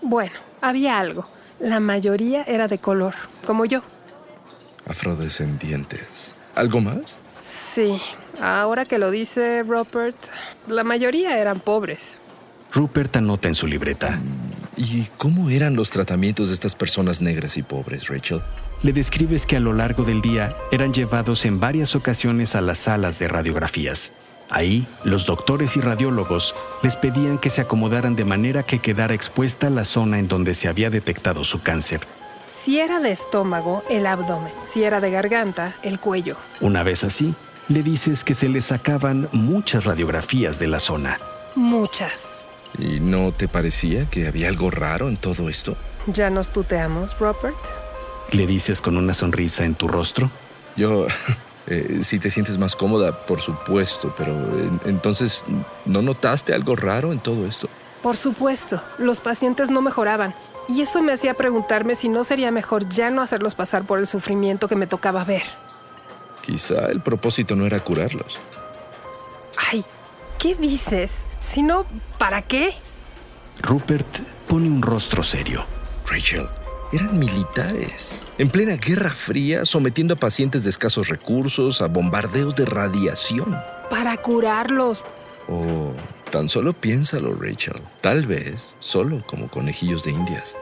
Bueno, 0.00 0.34
había 0.60 1.00
algo. 1.00 1.28
La 1.58 1.80
mayoría 1.80 2.44
era 2.44 2.68
de 2.68 2.78
color, 2.78 3.16
como 3.44 3.64
yo. 3.64 3.82
Afrodescendientes. 4.86 6.36
¿Algo 6.54 6.80
más? 6.80 7.16
Sí, 7.42 8.00
ahora 8.40 8.84
que 8.84 8.98
lo 8.98 9.10
dice 9.10 9.62
Rupert, 9.62 10.16
la 10.68 10.84
mayoría 10.84 11.38
eran 11.38 11.60
pobres. 11.60 12.20
Rupert 12.72 13.16
anota 13.16 13.48
en 13.48 13.54
su 13.54 13.66
libreta. 13.66 14.18
¿Y 14.76 15.04
cómo 15.16 15.50
eran 15.50 15.76
los 15.76 15.90
tratamientos 15.90 16.48
de 16.48 16.54
estas 16.54 16.74
personas 16.74 17.20
negras 17.20 17.56
y 17.56 17.62
pobres, 17.62 18.08
Rachel? 18.08 18.42
Le 18.82 18.92
describes 18.92 19.46
que 19.46 19.56
a 19.56 19.60
lo 19.60 19.72
largo 19.72 20.02
del 20.02 20.20
día 20.20 20.54
eran 20.72 20.92
llevados 20.92 21.44
en 21.44 21.60
varias 21.60 21.94
ocasiones 21.94 22.54
a 22.54 22.60
las 22.60 22.78
salas 22.78 23.18
de 23.18 23.28
radiografías. 23.28 24.12
Ahí, 24.50 24.86
los 25.04 25.26
doctores 25.26 25.76
y 25.76 25.80
radiólogos 25.80 26.54
les 26.82 26.96
pedían 26.96 27.38
que 27.38 27.50
se 27.50 27.62
acomodaran 27.62 28.14
de 28.14 28.24
manera 28.24 28.62
que 28.62 28.78
quedara 28.80 29.14
expuesta 29.14 29.70
la 29.70 29.84
zona 29.84 30.18
en 30.18 30.28
donde 30.28 30.54
se 30.54 30.68
había 30.68 30.90
detectado 30.90 31.44
su 31.44 31.62
cáncer. 31.62 32.00
Si 32.64 32.78
era 32.78 32.98
de 32.98 33.12
estómago, 33.12 33.84
el 33.90 34.06
abdomen. 34.06 34.52
Si 34.66 34.84
era 34.84 35.00
de 35.00 35.10
garganta, 35.10 35.76
el 35.82 36.00
cuello. 36.00 36.36
Una 36.60 36.82
vez 36.82 37.04
así, 37.04 37.34
le 37.68 37.82
dices 37.82 38.24
que 38.24 38.34
se 38.34 38.48
le 38.48 38.60
sacaban 38.60 39.28
muchas 39.32 39.84
radiografías 39.84 40.58
de 40.58 40.68
la 40.68 40.78
zona. 40.78 41.18
Muchas. 41.54 42.12
¿Y 42.78 43.00
no 43.00 43.32
te 43.32 43.48
parecía 43.48 44.08
que 44.10 44.26
había 44.26 44.48
algo 44.48 44.70
raro 44.70 45.08
en 45.08 45.16
todo 45.16 45.48
esto? 45.48 45.76
¿Ya 46.06 46.28
nos 46.28 46.50
tuteamos, 46.50 47.18
Rupert? 47.18 47.56
Le 48.32 48.46
dices 48.46 48.80
con 48.80 48.96
una 48.96 49.14
sonrisa 49.14 49.64
en 49.64 49.74
tu 49.74 49.88
rostro. 49.88 50.30
Yo, 50.76 51.06
eh, 51.66 52.00
si 52.02 52.18
te 52.18 52.30
sientes 52.30 52.58
más 52.58 52.76
cómoda, 52.76 53.26
por 53.26 53.40
supuesto, 53.40 54.14
pero 54.16 54.32
eh, 54.32 54.70
entonces, 54.86 55.44
¿no 55.84 56.02
notaste 56.02 56.52
algo 56.52 56.76
raro 56.76 57.12
en 57.12 57.20
todo 57.20 57.46
esto? 57.46 57.68
Por 58.02 58.16
supuesto, 58.16 58.82
los 58.98 59.20
pacientes 59.20 59.70
no 59.70 59.80
mejoraban. 59.80 60.34
Y 60.68 60.82
eso 60.82 61.02
me 61.02 61.12
hacía 61.12 61.34
preguntarme 61.34 61.94
si 61.94 62.08
no 62.08 62.24
sería 62.24 62.50
mejor 62.50 62.88
ya 62.88 63.10
no 63.10 63.22
hacerlos 63.22 63.54
pasar 63.54 63.84
por 63.84 63.98
el 63.98 64.06
sufrimiento 64.06 64.66
que 64.68 64.76
me 64.76 64.86
tocaba 64.86 65.24
ver. 65.24 65.42
Quizá 66.44 66.90
el 66.90 67.00
propósito 67.00 67.56
no 67.56 67.64
era 67.64 67.80
curarlos. 67.80 68.38
Ay, 69.56 69.82
¿qué 70.38 70.54
dices? 70.54 71.12
Si 71.40 71.62
no, 71.62 71.86
¿para 72.18 72.42
qué? 72.42 72.74
Rupert 73.62 74.06
pone 74.46 74.68
un 74.68 74.82
rostro 74.82 75.22
serio. 75.22 75.64
Rachel, 76.06 76.46
eran 76.92 77.18
militares, 77.18 78.14
en 78.36 78.50
plena 78.50 78.76
Guerra 78.76 79.10
Fría, 79.10 79.64
sometiendo 79.64 80.14
a 80.14 80.16
pacientes 80.18 80.64
de 80.64 80.70
escasos 80.70 81.08
recursos 81.08 81.80
a 81.80 81.86
bombardeos 81.86 82.54
de 82.54 82.66
radiación. 82.66 83.58
Para 83.88 84.16
curarlos. 84.18 85.02
Oh, 85.48 85.94
tan 86.30 86.50
solo 86.50 86.74
piénsalo, 86.74 87.34
Rachel. 87.34 87.80
Tal 88.02 88.26
vez 88.26 88.74
solo 88.80 89.22
como 89.26 89.48
conejillos 89.48 90.04
de 90.04 90.10
indias. 90.10 90.54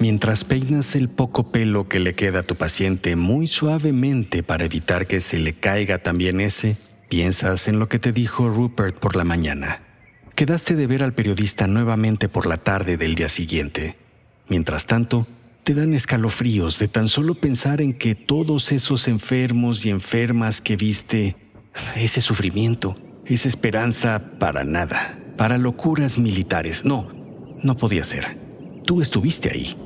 Mientras 0.00 0.44
peinas 0.44 0.96
el 0.96 1.10
poco 1.10 1.52
pelo 1.52 1.86
que 1.86 2.00
le 2.00 2.14
queda 2.14 2.40
a 2.40 2.42
tu 2.42 2.56
paciente 2.56 3.16
muy 3.16 3.46
suavemente 3.46 4.42
para 4.42 4.64
evitar 4.64 5.06
que 5.06 5.20
se 5.20 5.38
le 5.38 5.52
caiga 5.52 5.98
también 5.98 6.40
ese, 6.40 6.78
piensas 7.10 7.68
en 7.68 7.78
lo 7.78 7.90
que 7.90 7.98
te 7.98 8.10
dijo 8.10 8.48
Rupert 8.48 8.98
por 8.98 9.14
la 9.14 9.24
mañana. 9.24 9.82
Quedaste 10.34 10.74
de 10.74 10.86
ver 10.86 11.02
al 11.02 11.12
periodista 11.12 11.66
nuevamente 11.66 12.30
por 12.30 12.46
la 12.46 12.56
tarde 12.56 12.96
del 12.96 13.14
día 13.14 13.28
siguiente. 13.28 13.94
Mientras 14.48 14.86
tanto, 14.86 15.26
te 15.64 15.74
dan 15.74 15.92
escalofríos 15.92 16.78
de 16.78 16.88
tan 16.88 17.06
solo 17.06 17.34
pensar 17.34 17.82
en 17.82 17.92
que 17.92 18.14
todos 18.14 18.72
esos 18.72 19.06
enfermos 19.06 19.84
y 19.84 19.90
enfermas 19.90 20.62
que 20.62 20.78
viste, 20.78 21.36
ese 21.94 22.22
sufrimiento, 22.22 22.96
esa 23.26 23.48
esperanza 23.48 24.38
para 24.38 24.64
nada, 24.64 25.18
para 25.36 25.58
locuras 25.58 26.16
militares. 26.16 26.86
No, 26.86 27.12
no 27.62 27.76
podía 27.76 28.02
ser. 28.02 28.38
Tú 28.86 29.02
estuviste 29.02 29.50
ahí. 29.50 29.76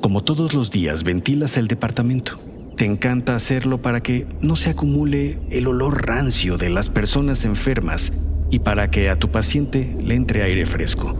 Como 0.00 0.24
todos 0.24 0.54
los 0.54 0.70
días, 0.70 1.04
ventilas 1.04 1.58
el 1.58 1.68
departamento. 1.68 2.40
Te 2.74 2.86
encanta 2.86 3.36
hacerlo 3.36 3.82
para 3.82 4.02
que 4.02 4.26
no 4.40 4.56
se 4.56 4.70
acumule 4.70 5.38
el 5.50 5.66
olor 5.66 6.06
rancio 6.06 6.56
de 6.56 6.70
las 6.70 6.88
personas 6.88 7.44
enfermas 7.44 8.10
y 8.50 8.60
para 8.60 8.90
que 8.90 9.10
a 9.10 9.16
tu 9.16 9.30
paciente 9.30 9.94
le 10.02 10.14
entre 10.14 10.42
aire 10.42 10.64
fresco. 10.64 11.14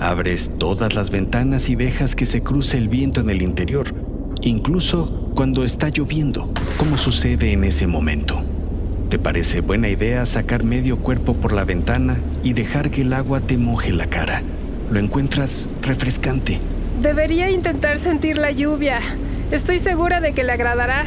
Abres 0.00 0.50
todas 0.58 0.96
las 0.96 1.12
ventanas 1.12 1.68
y 1.68 1.76
dejas 1.76 2.16
que 2.16 2.26
se 2.26 2.42
cruce 2.42 2.78
el 2.78 2.88
viento 2.88 3.20
en 3.20 3.30
el 3.30 3.42
interior, 3.42 3.94
incluso 4.42 5.30
cuando 5.36 5.62
está 5.62 5.90
lloviendo, 5.90 6.50
como 6.78 6.98
sucede 6.98 7.52
en 7.52 7.62
ese 7.62 7.86
momento. 7.86 8.42
¿Te 9.08 9.20
parece 9.20 9.60
buena 9.60 9.88
idea 9.88 10.26
sacar 10.26 10.64
medio 10.64 10.98
cuerpo 10.98 11.36
por 11.36 11.52
la 11.52 11.64
ventana 11.64 12.20
y 12.42 12.54
dejar 12.54 12.90
que 12.90 13.02
el 13.02 13.12
agua 13.12 13.40
te 13.40 13.56
moje 13.56 13.92
la 13.92 14.08
cara? 14.08 14.42
Lo 14.90 14.98
encuentras 14.98 15.70
refrescante. 15.80 16.60
Debería 17.00 17.50
intentar 17.50 17.98
sentir 17.98 18.38
la 18.38 18.50
lluvia. 18.50 19.00
Estoy 19.50 19.78
segura 19.78 20.20
de 20.20 20.32
que 20.32 20.44
le 20.44 20.52
agradará. 20.52 21.04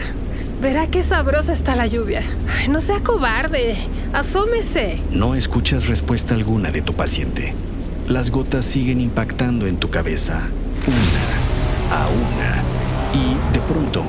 Verá 0.62 0.88
qué 0.88 1.02
sabrosa 1.02 1.54
está 1.54 1.76
la 1.76 1.88
lluvia. 1.88 2.22
No 2.70 2.80
sea 2.82 3.02
cobarde. 3.02 3.76
Asómese. 4.14 5.02
No 5.12 5.36
escuchas 5.36 5.88
respuesta 5.88 6.34
alguna 6.36 6.72
de 6.72 6.82
tu 6.82 6.94
paciente. 6.94 7.54
Las 8.08 8.30
gotas 8.32 8.66
siguen 8.66 9.02
impactando 9.02 9.68
en 9.68 9.78
tu 9.78 9.90
cabeza, 9.90 10.48
una 10.88 11.50
a 11.92 12.08
una, 12.08 12.64
y 13.14 13.54
de 13.54 13.60
pronto 13.62 14.04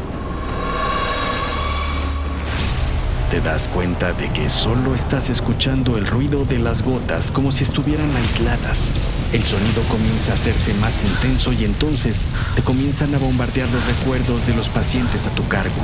te 3.31 3.41
das 3.41 3.69
cuenta 3.69 4.13
de 4.13 4.29
que 4.31 4.51
solo 4.51 4.93
estás 4.93 5.31
escuchando 5.31 5.97
el 5.97 6.05
ruido 6.05 6.45
de 6.45 6.59
las 6.59 6.83
gotas 6.83 7.31
como 7.31 7.53
si 7.53 7.63
estuvieran 7.63 8.15
aisladas. 8.17 8.91
El 9.33 9.45
sonido 9.45 9.83
comienza 9.89 10.33
a 10.33 10.35
hacerse 10.35 10.75
más 10.75 11.05
intenso 11.05 11.53
y 11.53 11.65
entonces 11.65 12.25
te 12.57 12.63
comienzan 12.63 13.15
a 13.15 13.19
bombardear 13.19 13.69
los 13.69 13.87
recuerdos 13.87 14.49
de 14.49 14.55
los 14.57 14.69
pacientes 14.69 15.29
a 15.29 15.31
tu 15.31 15.47
cargo, 15.47 15.81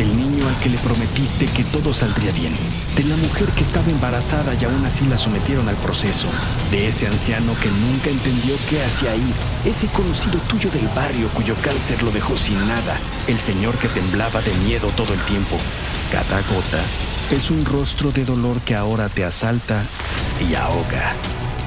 del 0.00 0.16
niño 0.16 0.48
al 0.48 0.58
que 0.60 0.70
le 0.70 0.78
prometiste 0.78 1.44
que 1.44 1.62
todo 1.64 1.92
saldría 1.92 2.32
bien, 2.32 2.54
de 2.96 3.04
la 3.04 3.16
mujer 3.16 3.46
que 3.48 3.62
estaba 3.62 3.86
embarazada 3.90 4.54
y 4.58 4.64
aún 4.64 4.82
así 4.86 5.04
la 5.04 5.18
sometieron 5.18 5.68
al 5.68 5.76
proceso, 5.76 6.26
de 6.70 6.88
ese 6.88 7.06
anciano 7.06 7.52
que 7.60 7.68
nunca 7.68 8.08
entendió 8.08 8.56
qué 8.70 8.82
hacía 8.82 9.10
ahí, 9.10 9.34
ese 9.66 9.88
conocido 9.88 10.38
tuyo 10.48 10.70
del 10.70 10.88
barrio 10.96 11.28
cuyo 11.34 11.54
cáncer 11.62 12.02
lo 12.02 12.10
dejó 12.12 12.38
sin 12.38 12.58
nada, 12.66 12.98
el 13.28 13.38
señor 13.38 13.76
que 13.76 13.88
temblaba 13.88 14.40
de 14.40 14.54
miedo 14.64 14.88
todo 14.96 15.12
el 15.12 15.20
tiempo, 15.24 15.58
cada 16.10 16.40
gota 16.48 16.82
es 17.30 17.50
un 17.50 17.66
rostro 17.66 18.10
de 18.10 18.24
dolor 18.24 18.58
que 18.62 18.74
ahora 18.74 19.10
te 19.10 19.22
asalta 19.22 19.84
y 20.48 20.54
ahoga. 20.54 21.12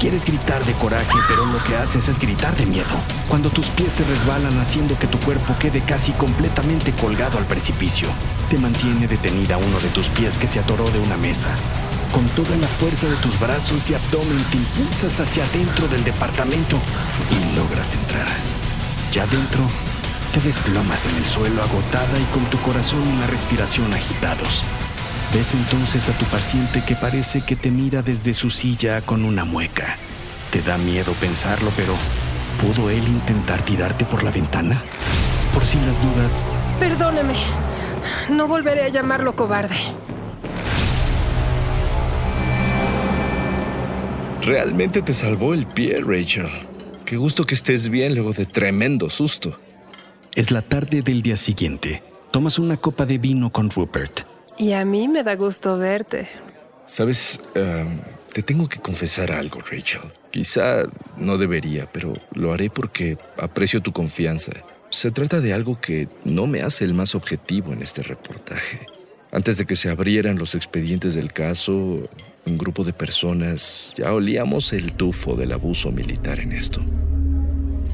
Quieres 0.03 0.25
gritar 0.25 0.61
de 0.65 0.73
coraje, 0.73 1.17
pero 1.29 1.45
lo 1.45 1.63
que 1.63 1.77
haces 1.77 2.09
es 2.09 2.19
gritar 2.19 2.53
de 2.57 2.65
miedo. 2.65 2.93
Cuando 3.29 3.49
tus 3.49 3.67
pies 3.67 3.93
se 3.93 4.03
resbalan 4.03 4.59
haciendo 4.59 4.99
que 4.99 5.07
tu 5.07 5.17
cuerpo 5.19 5.55
quede 5.57 5.79
casi 5.79 6.11
completamente 6.11 6.91
colgado 6.91 7.37
al 7.37 7.45
precipicio, 7.45 8.09
te 8.49 8.57
mantiene 8.57 9.07
detenida 9.07 9.55
uno 9.55 9.79
de 9.79 9.87
tus 9.91 10.09
pies 10.09 10.37
que 10.37 10.49
se 10.49 10.59
atoró 10.59 10.89
de 10.91 10.99
una 10.99 11.15
mesa. 11.15 11.55
Con 12.11 12.27
toda 12.35 12.53
la 12.57 12.67
fuerza 12.67 13.07
de 13.07 13.15
tus 13.15 13.39
brazos 13.39 13.89
y 13.91 13.93
abdomen 13.93 14.43
te 14.51 14.57
impulsas 14.57 15.21
hacia 15.21 15.45
adentro 15.45 15.87
del 15.87 16.03
departamento 16.03 16.77
y 17.31 17.55
logras 17.55 17.93
entrar. 17.93 18.27
Ya 19.13 19.25
dentro, 19.25 19.63
te 20.33 20.41
desplomas 20.41 21.05
en 21.05 21.15
el 21.15 21.25
suelo 21.25 21.63
agotada 21.63 22.19
y 22.19 22.25
con 22.33 22.43
tu 22.49 22.59
corazón 22.59 23.03
y 23.05 23.19
la 23.21 23.27
respiración 23.27 23.93
agitados. 23.93 24.65
Ves 25.33 25.55
entonces 25.55 26.09
a 26.09 26.13
tu 26.13 26.25
paciente 26.25 26.83
que 26.85 26.95
parece 26.95 27.41
que 27.41 27.55
te 27.55 27.71
mira 27.71 28.03
desde 28.03 28.35
su 28.35 28.51
silla 28.51 29.01
con 29.01 29.25
una 29.25 29.45
mueca. 29.45 29.97
Te 30.51 30.61
da 30.61 30.77
miedo 30.77 31.11
pensarlo, 31.13 31.71
pero 31.75 31.95
¿pudo 32.61 32.91
él 32.91 33.03
intentar 33.07 33.63
tirarte 33.63 34.05
por 34.05 34.23
la 34.23 34.29
ventana? 34.29 34.79
Por 35.51 35.65
si 35.65 35.79
las 35.87 35.99
dudas. 36.03 36.43
Perdóneme. 36.79 37.33
No 38.29 38.47
volveré 38.47 38.83
a 38.83 38.89
llamarlo 38.89 39.35
cobarde. 39.35 39.75
Realmente 44.43 45.01
te 45.01 45.13
salvó 45.13 45.55
el 45.55 45.65
pie, 45.65 45.99
Rachel. 46.05 46.49
Qué 47.05 47.17
gusto 47.17 47.45
que 47.45 47.55
estés 47.55 47.89
bien 47.89 48.13
luego 48.13 48.33
de 48.33 48.45
tremendo 48.45 49.09
susto. 49.09 49.59
Es 50.35 50.51
la 50.51 50.61
tarde 50.61 51.01
del 51.01 51.23
día 51.23 51.37
siguiente. 51.37 52.03
Tomas 52.29 52.59
una 52.59 52.77
copa 52.77 53.07
de 53.07 53.17
vino 53.17 53.51
con 53.51 53.71
Rupert. 53.71 54.32
Y 54.57 54.73
a 54.73 54.85
mí 54.85 55.07
me 55.07 55.23
da 55.23 55.35
gusto 55.35 55.77
verte. 55.77 56.27
Sabes, 56.85 57.39
um, 57.55 57.99
te 58.31 58.41
tengo 58.41 58.67
que 58.67 58.79
confesar 58.79 59.31
algo, 59.31 59.59
Rachel. 59.59 60.01
Quizá 60.31 60.83
no 61.17 61.37
debería, 61.37 61.87
pero 61.91 62.13
lo 62.33 62.53
haré 62.53 62.69
porque 62.69 63.17
aprecio 63.37 63.81
tu 63.81 63.91
confianza. 63.91 64.51
Se 64.89 65.11
trata 65.11 65.39
de 65.41 65.53
algo 65.53 65.79
que 65.79 66.07
no 66.23 66.45
me 66.47 66.61
hace 66.61 66.85
el 66.85 66.93
más 66.93 67.15
objetivo 67.15 67.73
en 67.73 67.81
este 67.81 68.03
reportaje. 68.03 68.85
Antes 69.31 69.57
de 69.57 69.65
que 69.65 69.75
se 69.75 69.89
abrieran 69.89 70.37
los 70.37 70.53
expedientes 70.53 71.15
del 71.15 71.33
caso, 71.33 71.73
un 72.45 72.57
grupo 72.57 72.83
de 72.83 72.93
personas 72.93 73.91
ya 73.95 74.13
olíamos 74.13 74.73
el 74.73 74.93
tufo 74.93 75.35
del 75.35 75.51
abuso 75.53 75.91
militar 75.91 76.39
en 76.39 76.51
esto. 76.51 76.83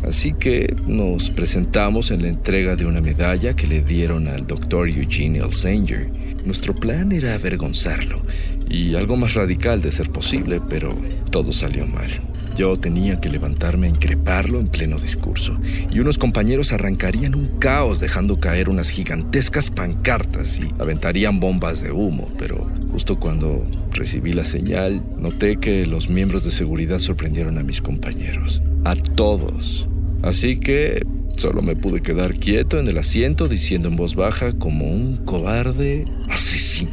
Así 0.04 0.34
que 0.34 0.76
nos 0.88 1.30
presentamos 1.30 2.12
en 2.12 2.22
la 2.22 2.30
entrega 2.30 2.76
de 2.76 2.86
una 2.86 3.02
medalla 3.02 3.56
que 3.56 3.68
le 3.68 3.82
dieron 3.82 4.28
al 4.28 4.48
doctor 4.48 4.90
Eugene 4.90 5.40
Elsanger. 5.40 6.10
Nuestro 6.46 6.74
plan 6.74 7.12
era 7.12 7.34
avergonzarlo 7.34 8.22
y 8.70 8.96
algo 8.96 9.18
más 9.18 9.34
radical 9.34 9.82
de 9.82 9.92
ser 9.92 10.10
posible, 10.10 10.62
pero 10.70 10.96
todo 11.32 11.52
salió 11.52 11.86
mal. 11.86 12.29
Yo 12.60 12.76
tenía 12.76 13.22
que 13.22 13.30
levantarme 13.30 13.88
a 13.88 13.90
increparlo 13.90 14.60
en 14.60 14.68
pleno 14.68 14.98
discurso, 14.98 15.56
y 15.90 16.00
unos 16.00 16.18
compañeros 16.18 16.74
arrancarían 16.74 17.34
un 17.34 17.48
caos 17.58 18.02
dejando 18.02 18.42
caer 18.42 18.68
unas 18.68 18.90
gigantescas 18.90 19.72
pancartas 19.72 20.60
y 20.60 20.68
aventarían 20.78 21.40
bombas 21.40 21.82
de 21.82 21.94
humo, 21.94 22.28
pero 22.38 22.70
justo 22.92 23.18
cuando 23.18 23.66
recibí 23.94 24.34
la 24.34 24.44
señal, 24.44 25.02
noté 25.18 25.56
que 25.56 25.86
los 25.86 26.10
miembros 26.10 26.44
de 26.44 26.52
seguridad 26.52 27.00
sorprendieron 27.00 27.58
a 27.58 27.64
mis 27.64 27.82
compañeros. 27.82 28.62
A 28.84 28.98
todos. 28.98 29.88
Así 30.22 30.60
que 30.60 31.06
solo 31.38 31.62
me 31.62 31.78
pude 31.78 32.02
quedar 32.02 32.36
quieto 32.36 32.78
en 32.78 32.90
el 32.90 32.98
asiento 32.98 33.48
diciendo 33.48 33.88
en 33.88 33.96
voz 33.96 34.16
baja 34.16 34.52
como 34.52 34.86
un 34.92 35.16
cobarde 35.16 36.04
asesino. 36.30 36.92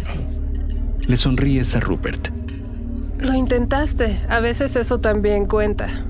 Le 1.09 1.17
sonríes 1.17 1.75
a 1.75 1.81
Rupert. 1.81 2.29
Lo 3.19 3.35
intentaste. 3.35 4.19
A 4.29 4.41
veces 4.41 4.77
eso 4.77 4.99
también 4.99 5.47
cuenta. 5.47 6.07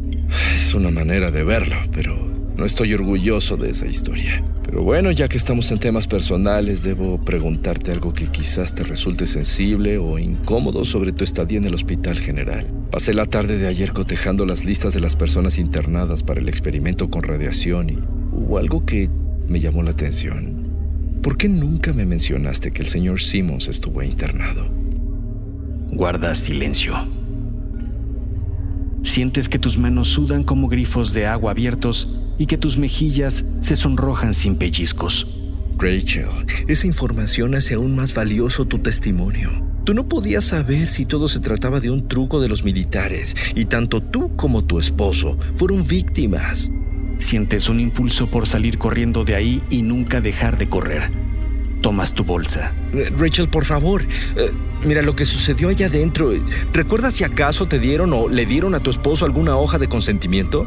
Es 0.54 0.74
una 0.74 0.90
manera 0.90 1.30
de 1.30 1.44
verlo, 1.44 1.76
pero 1.92 2.16
no 2.56 2.64
estoy 2.64 2.94
orgulloso 2.94 3.56
de 3.56 3.70
esa 3.70 3.86
historia. 3.86 4.42
Pero 4.64 4.82
bueno, 4.82 5.12
ya 5.12 5.28
que 5.28 5.36
estamos 5.36 5.70
en 5.70 5.78
temas 5.78 6.08
personales, 6.08 6.82
debo 6.82 7.24
preguntarte 7.24 7.92
algo 7.92 8.12
que 8.12 8.26
quizás 8.26 8.74
te 8.74 8.82
resulte 8.82 9.26
sensible 9.28 9.98
o 9.98 10.18
incómodo 10.18 10.84
sobre 10.84 11.12
tu 11.12 11.22
estadía 11.22 11.58
en 11.58 11.66
el 11.66 11.74
Hospital 11.74 12.18
General. 12.18 12.66
Pasé 12.90 13.14
la 13.14 13.26
tarde 13.26 13.58
de 13.58 13.68
ayer 13.68 13.92
cotejando 13.92 14.44
las 14.44 14.64
listas 14.64 14.92
de 14.92 15.00
las 15.00 15.14
personas 15.14 15.58
internadas 15.58 16.24
para 16.24 16.40
el 16.40 16.48
experimento 16.48 17.08
con 17.10 17.22
radiación 17.22 17.90
y 17.90 17.98
hubo 18.32 18.58
algo 18.58 18.84
que 18.84 19.08
me 19.46 19.60
llamó 19.60 19.84
la 19.84 19.90
atención. 19.90 20.66
¿Por 21.22 21.36
qué 21.36 21.48
nunca 21.48 21.92
me 21.92 22.06
mencionaste 22.06 22.72
que 22.72 22.82
el 22.82 22.88
señor 22.88 23.20
Simmons 23.20 23.68
estuvo 23.68 24.02
internado? 24.02 24.68
Guarda 25.90 26.34
silencio. 26.34 26.94
Sientes 29.02 29.48
que 29.48 29.58
tus 29.58 29.78
manos 29.78 30.08
sudan 30.08 30.42
como 30.42 30.68
grifos 30.68 31.12
de 31.12 31.26
agua 31.26 31.52
abiertos 31.52 32.08
y 32.38 32.46
que 32.46 32.58
tus 32.58 32.76
mejillas 32.76 33.44
se 33.60 33.76
sonrojan 33.76 34.34
sin 34.34 34.56
pellizcos. 34.56 35.26
Rachel, 35.78 36.28
esa 36.68 36.86
información 36.86 37.54
hace 37.54 37.74
aún 37.74 37.94
más 37.94 38.14
valioso 38.14 38.66
tu 38.66 38.78
testimonio. 38.78 39.50
Tú 39.84 39.94
no 39.94 40.08
podías 40.08 40.46
saber 40.46 40.88
si 40.88 41.06
todo 41.06 41.28
se 41.28 41.38
trataba 41.38 41.78
de 41.78 41.90
un 41.90 42.08
truco 42.08 42.40
de 42.40 42.48
los 42.48 42.64
militares 42.64 43.36
y 43.54 43.66
tanto 43.66 44.02
tú 44.02 44.34
como 44.34 44.64
tu 44.64 44.80
esposo 44.80 45.38
fueron 45.54 45.86
víctimas. 45.86 46.68
Sientes 47.18 47.68
un 47.68 47.78
impulso 47.78 48.26
por 48.26 48.46
salir 48.46 48.78
corriendo 48.78 49.24
de 49.24 49.36
ahí 49.36 49.62
y 49.70 49.82
nunca 49.82 50.20
dejar 50.20 50.58
de 50.58 50.68
correr. 50.68 51.25
Tomas 51.86 52.14
tu 52.14 52.24
bolsa. 52.24 52.72
Rachel, 53.16 53.46
por 53.46 53.64
favor, 53.64 54.02
eh, 54.34 54.50
mira 54.82 55.02
lo 55.02 55.14
que 55.14 55.24
sucedió 55.24 55.68
allá 55.68 55.86
adentro. 55.86 56.32
¿Recuerdas 56.72 57.14
si 57.14 57.22
acaso 57.22 57.66
te 57.66 57.78
dieron 57.78 58.12
o 58.12 58.28
le 58.28 58.44
dieron 58.44 58.74
a 58.74 58.80
tu 58.80 58.90
esposo 58.90 59.24
alguna 59.24 59.56
hoja 59.56 59.78
de 59.78 59.86
consentimiento? 59.86 60.66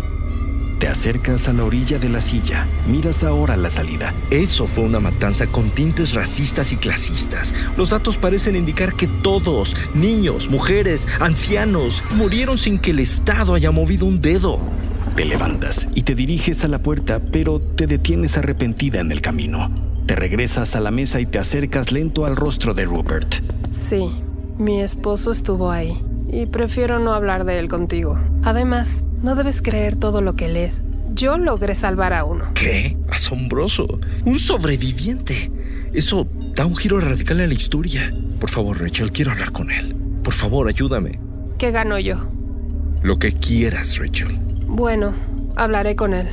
Te 0.79 0.87
acercas 0.87 1.49
a 1.49 1.51
la 1.51 1.65
orilla 1.65 1.99
de 1.99 2.07
la 2.07 2.21
silla, 2.21 2.65
miras 2.87 3.25
ahora 3.25 3.57
la 3.57 3.69
salida. 3.69 4.13
Eso 4.31 4.65
fue 4.65 4.85
una 4.85 5.01
matanza 5.01 5.45
con 5.47 5.71
tintes 5.71 6.13
racistas 6.13 6.71
y 6.71 6.77
clasistas. 6.77 7.53
Los 7.75 7.89
datos 7.89 8.15
parecen 8.17 8.55
indicar 8.55 8.93
que 8.93 9.07
todos, 9.07 9.75
niños, 9.95 10.49
mujeres, 10.49 11.05
ancianos, 11.19 12.01
murieron 12.11 12.57
sin 12.57 12.77
que 12.77 12.91
el 12.91 12.99
Estado 12.99 13.55
haya 13.55 13.71
movido 13.71 14.05
un 14.05 14.21
dedo. 14.21 14.57
Te 15.17 15.25
levantas 15.25 15.85
y 15.95 16.03
te 16.03 16.15
diriges 16.15 16.63
a 16.63 16.69
la 16.69 16.79
puerta, 16.81 17.19
pero 17.19 17.59
te 17.59 17.87
detienes 17.87 18.37
arrepentida 18.37 19.01
en 19.01 19.11
el 19.11 19.19
camino. 19.19 19.88
Te 20.09 20.15
regresas 20.15 20.75
a 20.75 20.79
la 20.79 20.89
mesa 20.89 21.21
y 21.21 21.27
te 21.27 21.37
acercas 21.37 21.91
lento 21.91 22.25
al 22.25 22.35
rostro 22.35 22.73
de 22.73 22.83
Rupert. 22.83 23.43
Sí, 23.69 24.09
mi 24.57 24.81
esposo 24.81 25.31
estuvo 25.31 25.69
ahí 25.69 26.03
y 26.31 26.47
prefiero 26.47 26.97
no 26.97 27.13
hablar 27.13 27.45
de 27.45 27.59
él 27.59 27.69
contigo. 27.69 28.17
Además, 28.41 29.03
no 29.21 29.35
debes 29.35 29.61
creer 29.61 29.97
todo 29.97 30.21
lo 30.21 30.35
que 30.35 30.47
lees. 30.47 30.83
Yo 31.13 31.37
logré 31.37 31.75
salvar 31.75 32.13
a 32.13 32.23
uno. 32.23 32.45
¿Qué? 32.55 32.97
Asombroso. 33.11 33.99
Un 34.25 34.39
sobreviviente. 34.39 35.51
Eso 35.93 36.27
da 36.55 36.65
un 36.65 36.75
giro 36.75 36.99
radical 36.99 37.39
en 37.41 37.49
la 37.49 37.53
historia. 37.53 38.11
Por 38.39 38.49
favor, 38.49 38.81
Rachel, 38.81 39.11
quiero 39.11 39.29
hablar 39.29 39.51
con 39.51 39.69
él. 39.69 39.95
Por 40.23 40.33
favor, 40.33 40.67
ayúdame. 40.67 41.19
¿Qué 41.59 41.69
gano 41.69 41.99
yo? 41.99 42.15
Lo 43.03 43.19
que 43.19 43.33
quieras, 43.33 43.99
Rachel. 43.99 44.39
Bueno, 44.65 45.13
hablaré 45.55 45.95
con 45.95 46.15
él. 46.15 46.27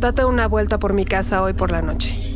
Date 0.00 0.24
una 0.24 0.48
vuelta 0.48 0.78
por 0.78 0.94
mi 0.94 1.04
casa 1.04 1.42
hoy 1.42 1.52
por 1.52 1.70
la 1.70 1.82
noche. 1.82 2.27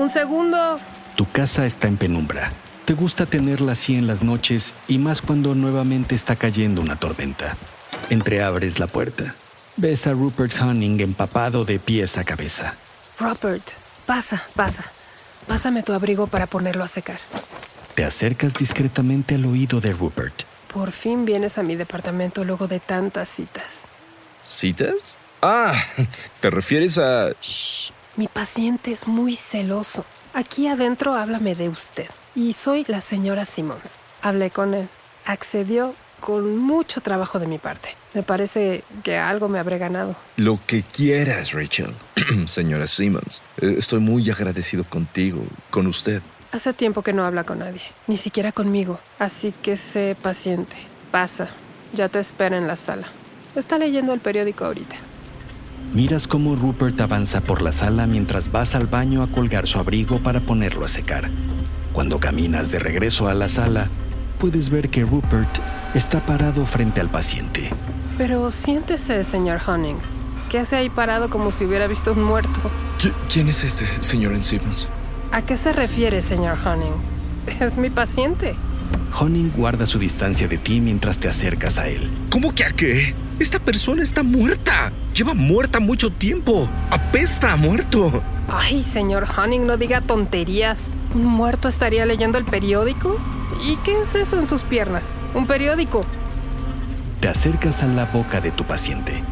Un 0.00 0.08
segundo. 0.08 0.80
Tu 1.14 1.30
casa 1.30 1.66
está 1.66 1.86
en 1.86 1.98
penumbra. 1.98 2.54
Te 2.86 2.94
gusta 2.94 3.26
tenerla 3.26 3.72
así 3.72 3.96
en 3.96 4.06
las 4.06 4.22
noches 4.22 4.74
y 4.88 4.96
más 4.96 5.20
cuando 5.20 5.54
nuevamente 5.54 6.14
está 6.14 6.36
cayendo 6.36 6.80
una 6.80 6.98
tormenta. 6.98 7.58
Entreabres 8.08 8.78
la 8.78 8.86
puerta. 8.86 9.34
Ves 9.76 10.06
a 10.06 10.12
Rupert 10.12 10.54
Hunning 10.58 11.02
empapado 11.02 11.66
de 11.66 11.78
pies 11.78 12.16
a 12.16 12.24
cabeza. 12.24 12.74
Rupert, 13.18 13.62
pasa, 14.06 14.42
pasa. 14.56 14.90
Pásame 15.46 15.82
tu 15.82 15.92
abrigo 15.92 16.28
para 16.28 16.46
ponerlo 16.46 16.82
a 16.82 16.88
secar. 16.88 17.18
Te 17.94 18.02
acercas 18.02 18.54
discretamente 18.54 19.34
al 19.34 19.44
oído 19.44 19.82
de 19.82 19.92
Rupert. 19.92 20.44
Por 20.72 20.92
fin 20.92 21.26
vienes 21.26 21.58
a 21.58 21.62
mi 21.62 21.76
departamento 21.76 22.42
luego 22.44 22.68
de 22.68 22.80
tantas 22.80 23.28
citas. 23.28 23.82
¿Citas? 24.44 25.18
Ah, 25.42 25.74
¿te 26.40 26.48
refieres 26.48 26.96
a...? 26.96 27.32
Shh, 27.38 27.92
mi 28.20 28.28
paciente 28.28 28.92
es 28.92 29.08
muy 29.08 29.34
celoso. 29.34 30.04
Aquí 30.34 30.68
adentro 30.68 31.14
háblame 31.14 31.54
de 31.54 31.70
usted. 31.70 32.06
Y 32.34 32.52
soy 32.52 32.84
la 32.86 33.00
señora 33.00 33.46
Simmons. 33.46 33.98
Hablé 34.20 34.50
con 34.50 34.74
él. 34.74 34.90
Accedió 35.24 35.94
con 36.20 36.58
mucho 36.58 37.00
trabajo 37.00 37.38
de 37.38 37.46
mi 37.46 37.56
parte. 37.56 37.96
Me 38.12 38.22
parece 38.22 38.84
que 39.04 39.16
algo 39.16 39.48
me 39.48 39.58
habré 39.58 39.78
ganado. 39.78 40.16
Lo 40.36 40.60
que 40.66 40.82
quieras, 40.82 41.52
Rachel. 41.52 41.96
Señora 42.46 42.86
Simmons, 42.86 43.40
eh, 43.56 43.76
estoy 43.78 44.00
muy 44.00 44.28
agradecido 44.28 44.84
contigo, 44.84 45.42
con 45.70 45.86
usted. 45.86 46.20
Hace 46.52 46.74
tiempo 46.74 47.00
que 47.00 47.14
no 47.14 47.24
habla 47.24 47.44
con 47.44 47.60
nadie, 47.60 47.80
ni 48.06 48.18
siquiera 48.18 48.52
conmigo. 48.52 49.00
Así 49.18 49.54
que 49.62 49.78
sé 49.78 50.14
paciente. 50.20 50.76
Pasa. 51.10 51.48
Ya 51.94 52.10
te 52.10 52.18
espera 52.18 52.58
en 52.58 52.66
la 52.66 52.76
sala. 52.76 53.06
Está 53.54 53.78
leyendo 53.78 54.12
el 54.12 54.20
periódico 54.20 54.66
ahorita. 54.66 54.96
Miras 55.92 56.28
cómo 56.28 56.54
Rupert 56.54 57.00
avanza 57.00 57.40
por 57.40 57.62
la 57.62 57.72
sala 57.72 58.06
mientras 58.06 58.52
vas 58.52 58.74
al 58.74 58.86
baño 58.86 59.22
a 59.22 59.26
colgar 59.26 59.66
su 59.66 59.78
abrigo 59.78 60.18
para 60.18 60.40
ponerlo 60.40 60.84
a 60.84 60.88
secar. 60.88 61.28
Cuando 61.92 62.20
caminas 62.20 62.70
de 62.70 62.78
regreso 62.78 63.28
a 63.28 63.34
la 63.34 63.48
sala, 63.48 63.88
puedes 64.38 64.70
ver 64.70 64.88
que 64.90 65.02
Rupert 65.04 65.50
está 65.94 66.24
parado 66.24 66.64
frente 66.64 67.00
al 67.00 67.10
paciente. 67.10 67.70
Pero 68.16 68.50
siéntese, 68.52 69.24
señor 69.24 69.60
Honning. 69.66 69.96
¿Qué 70.48 70.58
hace 70.60 70.76
ahí 70.76 70.90
parado 70.90 71.28
como 71.30 71.50
si 71.50 71.64
hubiera 71.64 71.86
visto 71.88 72.12
un 72.12 72.22
muerto? 72.24 72.60
¿Qui- 72.98 73.14
¿Quién 73.32 73.48
es 73.48 73.64
este, 73.64 73.86
señor 74.00 74.32
Simmons? 74.44 74.88
¿A 75.32 75.42
qué 75.42 75.56
se 75.56 75.72
refiere, 75.72 76.22
señor 76.22 76.56
Honning? 76.64 76.94
Es 77.60 77.76
mi 77.76 77.90
paciente. 77.90 78.56
Honning 79.18 79.52
guarda 79.56 79.86
su 79.86 79.98
distancia 79.98 80.48
de 80.48 80.58
ti 80.58 80.80
mientras 80.80 81.18
te 81.18 81.28
acercas 81.28 81.78
a 81.78 81.88
él. 81.88 82.10
¿Cómo 82.30 82.52
que 82.54 82.64
a 82.64 82.70
qué? 82.70 83.14
Esta 83.38 83.58
persona 83.58 84.02
está 84.02 84.22
muerta. 84.22 84.92
Lleva 85.14 85.34
muerta 85.34 85.80
mucho 85.80 86.10
tiempo. 86.10 86.68
Apesta 86.90 87.52
a 87.52 87.56
muerto. 87.56 88.22
Ay, 88.48 88.82
señor 88.82 89.26
Honning, 89.36 89.66
no 89.66 89.76
diga 89.76 90.00
tonterías. 90.00 90.90
¿Un 91.14 91.24
muerto 91.24 91.68
estaría 91.68 92.06
leyendo 92.06 92.38
el 92.38 92.44
periódico? 92.44 93.16
¿Y 93.64 93.76
qué 93.78 94.00
es 94.00 94.14
eso 94.14 94.38
en 94.38 94.46
sus 94.46 94.62
piernas? 94.62 95.14
¿Un 95.34 95.46
periódico? 95.46 96.02
Te 97.20 97.28
acercas 97.28 97.82
a 97.82 97.86
la 97.86 98.06
boca 98.06 98.40
de 98.40 98.50
tu 98.50 98.66
paciente. 98.66 99.22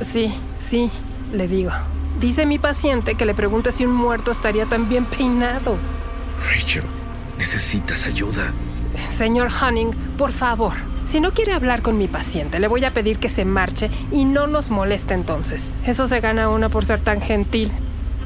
Sí, 0.00 0.34
sí, 0.58 0.90
le 1.32 1.48
digo. 1.48 1.72
Dice 2.20 2.46
mi 2.46 2.58
paciente 2.58 3.14
que 3.14 3.26
le 3.26 3.34
pregunte 3.34 3.72
si 3.72 3.84
un 3.84 3.92
muerto 3.92 4.30
estaría 4.30 4.66
tan 4.66 4.88
bien 4.88 5.04
peinado. 5.04 5.76
Rachel, 6.48 6.84
necesitas 7.38 8.06
ayuda. 8.06 8.52
Señor 8.96 9.48
Honning, 9.60 9.90
por 10.16 10.32
favor, 10.32 10.74
si 11.04 11.20
no 11.20 11.32
quiere 11.32 11.52
hablar 11.52 11.82
con 11.82 11.98
mi 11.98 12.08
paciente, 12.08 12.58
le 12.58 12.68
voy 12.68 12.84
a 12.84 12.92
pedir 12.92 13.18
que 13.18 13.28
se 13.28 13.44
marche 13.44 13.90
y 14.10 14.24
no 14.24 14.46
nos 14.46 14.70
moleste 14.70 15.14
entonces. 15.14 15.70
Eso 15.84 16.08
se 16.08 16.20
gana 16.20 16.48
uno 16.48 16.68
por 16.68 16.84
ser 16.84 17.00
tan 17.00 17.20
gentil. 17.20 17.70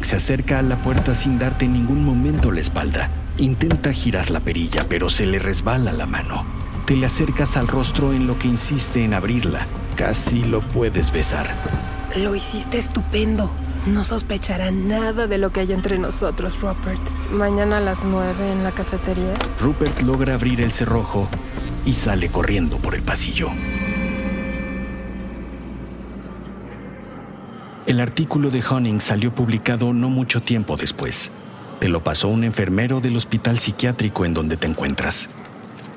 Se 0.01 0.17
acerca 0.17 0.59
a 0.59 0.63
la 0.63 0.83
puerta 0.83 1.15
sin 1.15 1.39
darte 1.39 1.67
en 1.67 1.75
ningún 1.75 2.05
momento 2.05 2.51
la 2.51 2.61
espalda. 2.61 3.11
Intenta 3.37 3.93
girar 3.93 4.31
la 4.31 4.41
perilla, 4.41 4.87
pero 4.89 5.11
se 5.11 5.27
le 5.27 5.39
resbala 5.39 5.93
la 5.93 6.07
mano. 6.07 6.47
Te 6.87 6.97
le 6.97 7.07
acercas 7.07 7.57
al 7.57 7.69
rostro 7.69 8.13
en 8.13 8.27
lo 8.27 8.39
que 8.39 8.49
insiste 8.49 9.05
en 9.05 9.13
abrirla. 9.13 9.67
Casi 9.97 10.43
lo 10.43 10.61
puedes 10.61 11.13
besar. 11.13 11.55
Lo 12.17 12.35
hiciste 12.35 12.79
estupendo. 12.79 13.51
No 13.87 14.05
sospechará 14.05 14.71
nada 14.71 15.27
de 15.27 15.39
lo 15.39 15.53
que 15.53 15.61
hay 15.61 15.73
entre 15.73 15.99
nosotros, 15.99 16.61
Robert. 16.61 17.01
Mañana 17.33 17.79
a 17.79 17.81
las 17.81 18.05
nueve 18.05 18.53
en 18.53 18.63
la 18.63 18.73
cafetería. 18.73 19.33
Rupert 19.59 20.03
logra 20.03 20.35
abrir 20.35 20.61
el 20.61 20.71
cerrojo 20.71 21.29
y 21.87 21.95
sale 21.95 22.29
corriendo 22.29 22.77
por 22.77 22.95
el 22.95 23.03
pasillo. 23.03 23.49
El 27.87 28.01
artículo 28.01 28.51
de 28.51 28.63
Honning 28.63 29.01
salió 29.01 29.35
publicado 29.35 29.93
no 29.93 30.11
mucho 30.11 30.43
tiempo 30.43 30.77
después. 30.77 31.31
Te 31.81 31.89
lo 31.89 32.05
pasó 32.05 32.29
un 32.29 32.45
enfermero 32.45 33.01
del 33.01 33.17
hospital 33.17 33.59
psiquiátrico 33.59 34.27
en 34.27 34.35
donde 34.35 34.59
te 34.59 34.67
encuentras. 34.67 35.31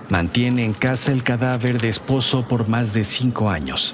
Mantiene 0.09 0.63
en 0.63 0.73
casa 0.73 1.11
el 1.11 1.21
cadáver 1.21 1.81
de 1.81 1.89
esposo 1.89 2.47
por 2.47 2.69
más 2.69 2.93
de 2.93 3.03
cinco 3.03 3.49
años. 3.49 3.93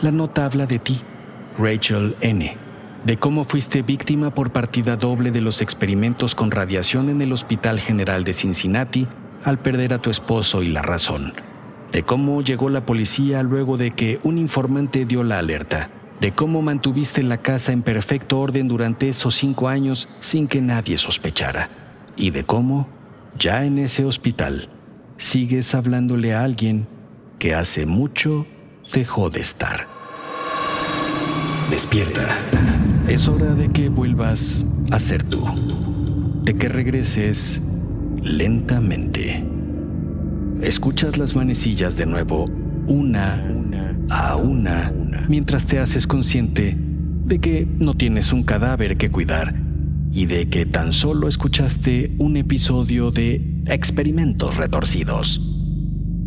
La 0.00 0.10
nota 0.10 0.44
habla 0.44 0.66
de 0.66 0.80
ti, 0.80 1.00
Rachel 1.56 2.16
N., 2.20 2.58
de 3.04 3.16
cómo 3.16 3.44
fuiste 3.44 3.82
víctima 3.82 4.34
por 4.34 4.52
partida 4.52 4.96
doble 4.96 5.30
de 5.30 5.40
los 5.40 5.62
experimentos 5.62 6.34
con 6.34 6.50
radiación 6.50 7.08
en 7.08 7.22
el 7.22 7.32
Hospital 7.32 7.80
General 7.80 8.24
de 8.24 8.34
Cincinnati 8.34 9.08
al 9.44 9.58
perder 9.58 9.94
a 9.94 10.02
tu 10.02 10.10
esposo 10.10 10.62
y 10.62 10.68
la 10.68 10.82
razón, 10.82 11.32
de 11.92 12.02
cómo 12.02 12.42
llegó 12.42 12.68
la 12.68 12.84
policía 12.84 13.42
luego 13.42 13.78
de 13.78 13.92
que 13.92 14.20
un 14.22 14.36
informante 14.36 15.06
dio 15.06 15.24
la 15.24 15.38
alerta, 15.38 15.88
de 16.20 16.32
cómo 16.32 16.60
mantuviste 16.60 17.22
la 17.22 17.38
casa 17.38 17.72
en 17.72 17.82
perfecto 17.82 18.38
orden 18.38 18.68
durante 18.68 19.08
esos 19.08 19.34
cinco 19.34 19.68
años 19.68 20.08
sin 20.20 20.46
que 20.46 20.60
nadie 20.60 20.98
sospechara, 20.98 21.70
y 22.16 22.30
de 22.30 22.44
cómo, 22.44 22.86
ya 23.38 23.64
en 23.64 23.78
ese 23.78 24.04
hospital, 24.04 24.68
sigues 25.16 25.74
hablándole 25.74 26.34
a 26.34 26.42
alguien 26.42 26.86
que 27.38 27.54
hace 27.54 27.86
mucho 27.86 28.46
dejó 28.92 29.30
de 29.30 29.40
estar. 29.40 29.99
Despierta. 31.70 32.26
Es 33.08 33.28
hora 33.28 33.54
de 33.54 33.70
que 33.70 33.88
vuelvas 33.88 34.66
a 34.90 34.98
ser 34.98 35.22
tú. 35.22 35.44
De 36.44 36.54
que 36.54 36.68
regreses 36.68 37.60
lentamente. 38.22 39.44
Escuchas 40.62 41.16
las 41.16 41.36
manecillas 41.36 41.96
de 41.96 42.06
nuevo, 42.06 42.50
una 42.86 43.40
a 44.10 44.36
una, 44.36 44.92
mientras 45.28 45.66
te 45.66 45.78
haces 45.78 46.06
consciente 46.06 46.76
de 46.76 47.38
que 47.38 47.68
no 47.78 47.94
tienes 47.94 48.32
un 48.32 48.42
cadáver 48.42 48.96
que 48.96 49.10
cuidar 49.10 49.54
y 50.12 50.26
de 50.26 50.48
que 50.48 50.66
tan 50.66 50.92
solo 50.92 51.28
escuchaste 51.28 52.16
un 52.18 52.36
episodio 52.36 53.12
de 53.12 53.62
Experimentos 53.66 54.56
Retorcidos. 54.56 55.49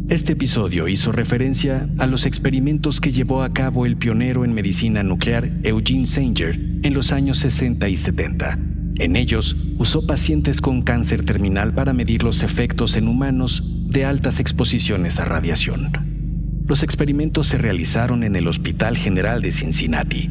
Este 0.09 0.33
episodio 0.33 0.89
hizo 0.89 1.13
referencia 1.13 1.87
a 1.97 2.05
los 2.07 2.25
experimentos 2.25 2.99
que 2.99 3.13
llevó 3.13 3.41
a 3.41 3.53
cabo 3.53 3.85
el 3.85 3.95
pionero 3.95 4.43
en 4.43 4.53
medicina 4.53 5.01
nuclear 5.01 5.49
Eugene 5.63 6.05
Sanger 6.05 6.59
en 6.83 6.93
los 6.93 7.13
años 7.13 7.37
60 7.39 7.87
y 7.87 7.95
70. 7.95 8.59
En 8.99 9.15
ellos, 9.15 9.55
usó 9.77 10.05
pacientes 10.05 10.59
con 10.59 10.81
cáncer 10.81 11.25
terminal 11.25 11.73
para 11.73 11.93
medir 11.93 12.21
los 12.21 12.43
efectos 12.43 12.97
en 12.97 13.07
humanos 13.07 13.63
de 13.87 14.03
altas 14.03 14.41
exposiciones 14.41 15.19
a 15.19 15.25
radiación. 15.25 16.63
Los 16.67 16.83
experimentos 16.83 17.47
se 17.47 17.57
realizaron 17.57 18.23
en 18.23 18.35
el 18.35 18.47
Hospital 18.47 18.97
General 18.97 19.41
de 19.41 19.53
Cincinnati. 19.53 20.29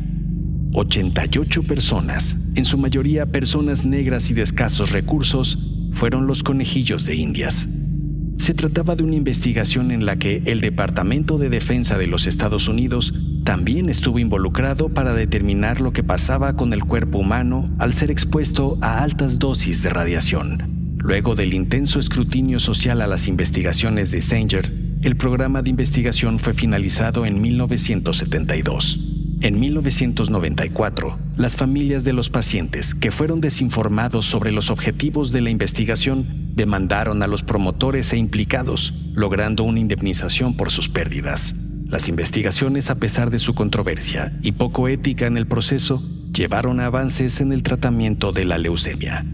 88 0.75 1.63
personas, 1.63 2.37
en 2.57 2.67
su 2.67 2.77
mayoría 2.77 3.33
personas 3.33 3.87
negras 3.87 4.31
y 4.31 4.35
de 4.35 4.43
escasos 4.43 4.93
recursos, 4.93 5.59
fueron 5.93 6.27
los 6.27 6.43
conejillos 6.43 7.07
de 7.07 7.17
Indias. 7.17 7.67
Se 8.43 8.55
trataba 8.55 8.97
de 8.97 9.05
una 9.05 9.15
investigación 9.15 9.93
en 9.93 10.05
la 10.05 10.17
que 10.17 10.43
el 10.47 10.61
Departamento 10.61 11.39
de 11.39 11.49
Defensa 11.49 11.97
de 11.97 12.09
los 12.09 12.27
Estados 12.27 12.67
Unidos 12.67 13.15
también 13.45 13.89
estuvo 13.89 14.19
involucrado 14.19 14.89
para 14.89 15.15
determinar 15.15 15.81
lo 15.81 15.93
que 15.93 16.03
pasaba 16.03 16.57
con 16.57 16.73
el 16.73 16.83
cuerpo 16.83 17.19
humano 17.19 17.73
al 17.79 17.93
ser 17.93 18.11
expuesto 18.11 18.79
a 18.81 19.01
altas 19.01 19.39
dosis 19.39 19.85
de 19.85 19.91
radiación. 19.91 20.97
Luego 20.99 21.37
del 21.37 21.55
intenso 21.55 22.01
escrutinio 22.01 22.59
social 22.59 23.01
a 23.01 23.07
las 23.07 23.29
investigaciones 23.29 24.11
de 24.11 24.21
Sanger, 24.21 24.73
el 25.03 25.15
programa 25.15 25.63
de 25.63 25.71
investigación 25.71 26.41
fue 26.41 26.53
finalizado 26.53 27.25
en 27.27 27.41
1972. 27.41 29.12
En 29.43 29.59
1994, 29.59 31.19
las 31.37 31.57
familias 31.57 32.05
de 32.05 32.13
los 32.13 32.31
pacientes 32.31 32.95
que 32.95 33.11
fueron 33.11 33.41
desinformados 33.41 34.25
sobre 34.25 34.53
los 34.53 34.71
objetivos 34.71 35.33
de 35.33 35.41
la 35.41 35.51
investigación 35.51 36.25
demandaron 36.55 37.25
a 37.25 37.27
los 37.27 37.43
promotores 37.43 38.13
e 38.13 38.19
implicados, 38.19 38.95
logrando 39.15 39.65
una 39.65 39.81
indemnización 39.81 40.57
por 40.57 40.71
sus 40.71 40.89
pérdidas. 40.89 41.57
Las 41.89 42.09
investigaciones, 42.09 42.89
a 42.89 42.95
pesar 42.95 43.31
de 43.31 43.41
su 43.41 43.53
controversia 43.53 44.33
y 44.45 44.53
poco 44.53 44.87
ética 44.87 45.27
en 45.27 45.37
el 45.37 45.49
proceso, 45.49 46.01
llevaron 46.33 46.79
a 46.79 46.87
avances 46.87 47.41
en 47.41 47.53
el 47.53 47.65
tratamiento 47.65 48.31
de 48.31 48.45
la 48.45 48.59
leucemia. 48.59 49.27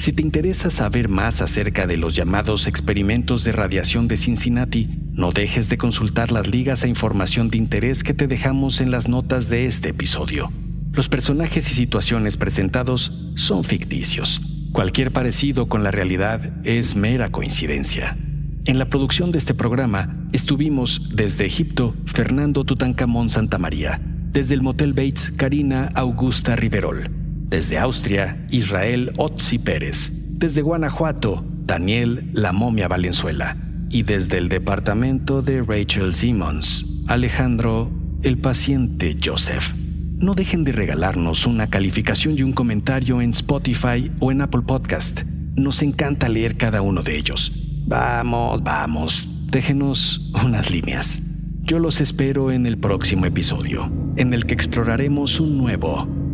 Si 0.00 0.14
te 0.14 0.22
interesa 0.22 0.70
saber 0.70 1.10
más 1.10 1.42
acerca 1.42 1.86
de 1.86 1.98
los 1.98 2.16
llamados 2.16 2.66
experimentos 2.66 3.44
de 3.44 3.52
radiación 3.52 4.08
de 4.08 4.16
Cincinnati, 4.16 4.88
no 5.12 5.30
dejes 5.30 5.68
de 5.68 5.76
consultar 5.76 6.32
las 6.32 6.48
ligas 6.48 6.84
e 6.84 6.88
información 6.88 7.50
de 7.50 7.58
interés 7.58 8.02
que 8.02 8.14
te 8.14 8.26
dejamos 8.26 8.80
en 8.80 8.90
las 8.90 9.08
notas 9.08 9.50
de 9.50 9.66
este 9.66 9.90
episodio. 9.90 10.50
Los 10.92 11.10
personajes 11.10 11.70
y 11.70 11.74
situaciones 11.74 12.38
presentados 12.38 13.12
son 13.34 13.62
ficticios. 13.62 14.40
Cualquier 14.72 15.12
parecido 15.12 15.68
con 15.68 15.82
la 15.82 15.90
realidad 15.90 16.66
es 16.66 16.94
mera 16.96 17.30
coincidencia. 17.30 18.16
En 18.64 18.78
la 18.78 18.88
producción 18.88 19.32
de 19.32 19.38
este 19.38 19.52
programa 19.52 20.26
estuvimos 20.32 21.10
desde 21.14 21.44
Egipto 21.44 21.94
Fernando 22.06 22.64
Tutankamón 22.64 23.28
Santamaría, 23.28 24.00
desde 24.32 24.54
el 24.54 24.62
Motel 24.62 24.94
Bates 24.94 25.30
Karina 25.30 25.90
Augusta 25.94 26.56
Riverol, 26.56 27.19
desde 27.50 27.78
Austria 27.78 28.46
Israel 28.50 29.12
Otzi 29.18 29.58
Pérez, 29.58 30.10
desde 30.38 30.62
Guanajuato 30.62 31.44
Daniel 31.66 32.30
La 32.32 32.52
Momia 32.52 32.88
Valenzuela 32.88 33.56
y 33.90 34.04
desde 34.04 34.38
el 34.38 34.48
departamento 34.48 35.42
de 35.42 35.62
Rachel 35.62 36.14
Simmons 36.14 36.86
Alejandro 37.08 37.92
el 38.22 38.38
paciente 38.38 39.18
Joseph. 39.22 39.74
No 40.18 40.34
dejen 40.34 40.62
de 40.62 40.72
regalarnos 40.72 41.46
una 41.46 41.68
calificación 41.70 42.38
y 42.38 42.42
un 42.42 42.52
comentario 42.52 43.20
en 43.20 43.30
Spotify 43.30 44.12
o 44.20 44.30
en 44.30 44.42
Apple 44.42 44.62
Podcast. 44.62 45.22
Nos 45.56 45.82
encanta 45.82 46.28
leer 46.28 46.56
cada 46.56 46.82
uno 46.82 47.02
de 47.02 47.16
ellos. 47.16 47.52
Vamos, 47.86 48.62
vamos, 48.62 49.28
déjenos 49.46 50.30
unas 50.44 50.70
líneas. 50.70 51.18
Yo 51.62 51.78
los 51.78 52.00
espero 52.00 52.52
en 52.52 52.66
el 52.66 52.78
próximo 52.78 53.26
episodio, 53.26 53.90
en 54.16 54.34
el 54.34 54.44
que 54.44 54.54
exploraremos 54.54 55.40
un 55.40 55.56
nuevo 55.56 56.19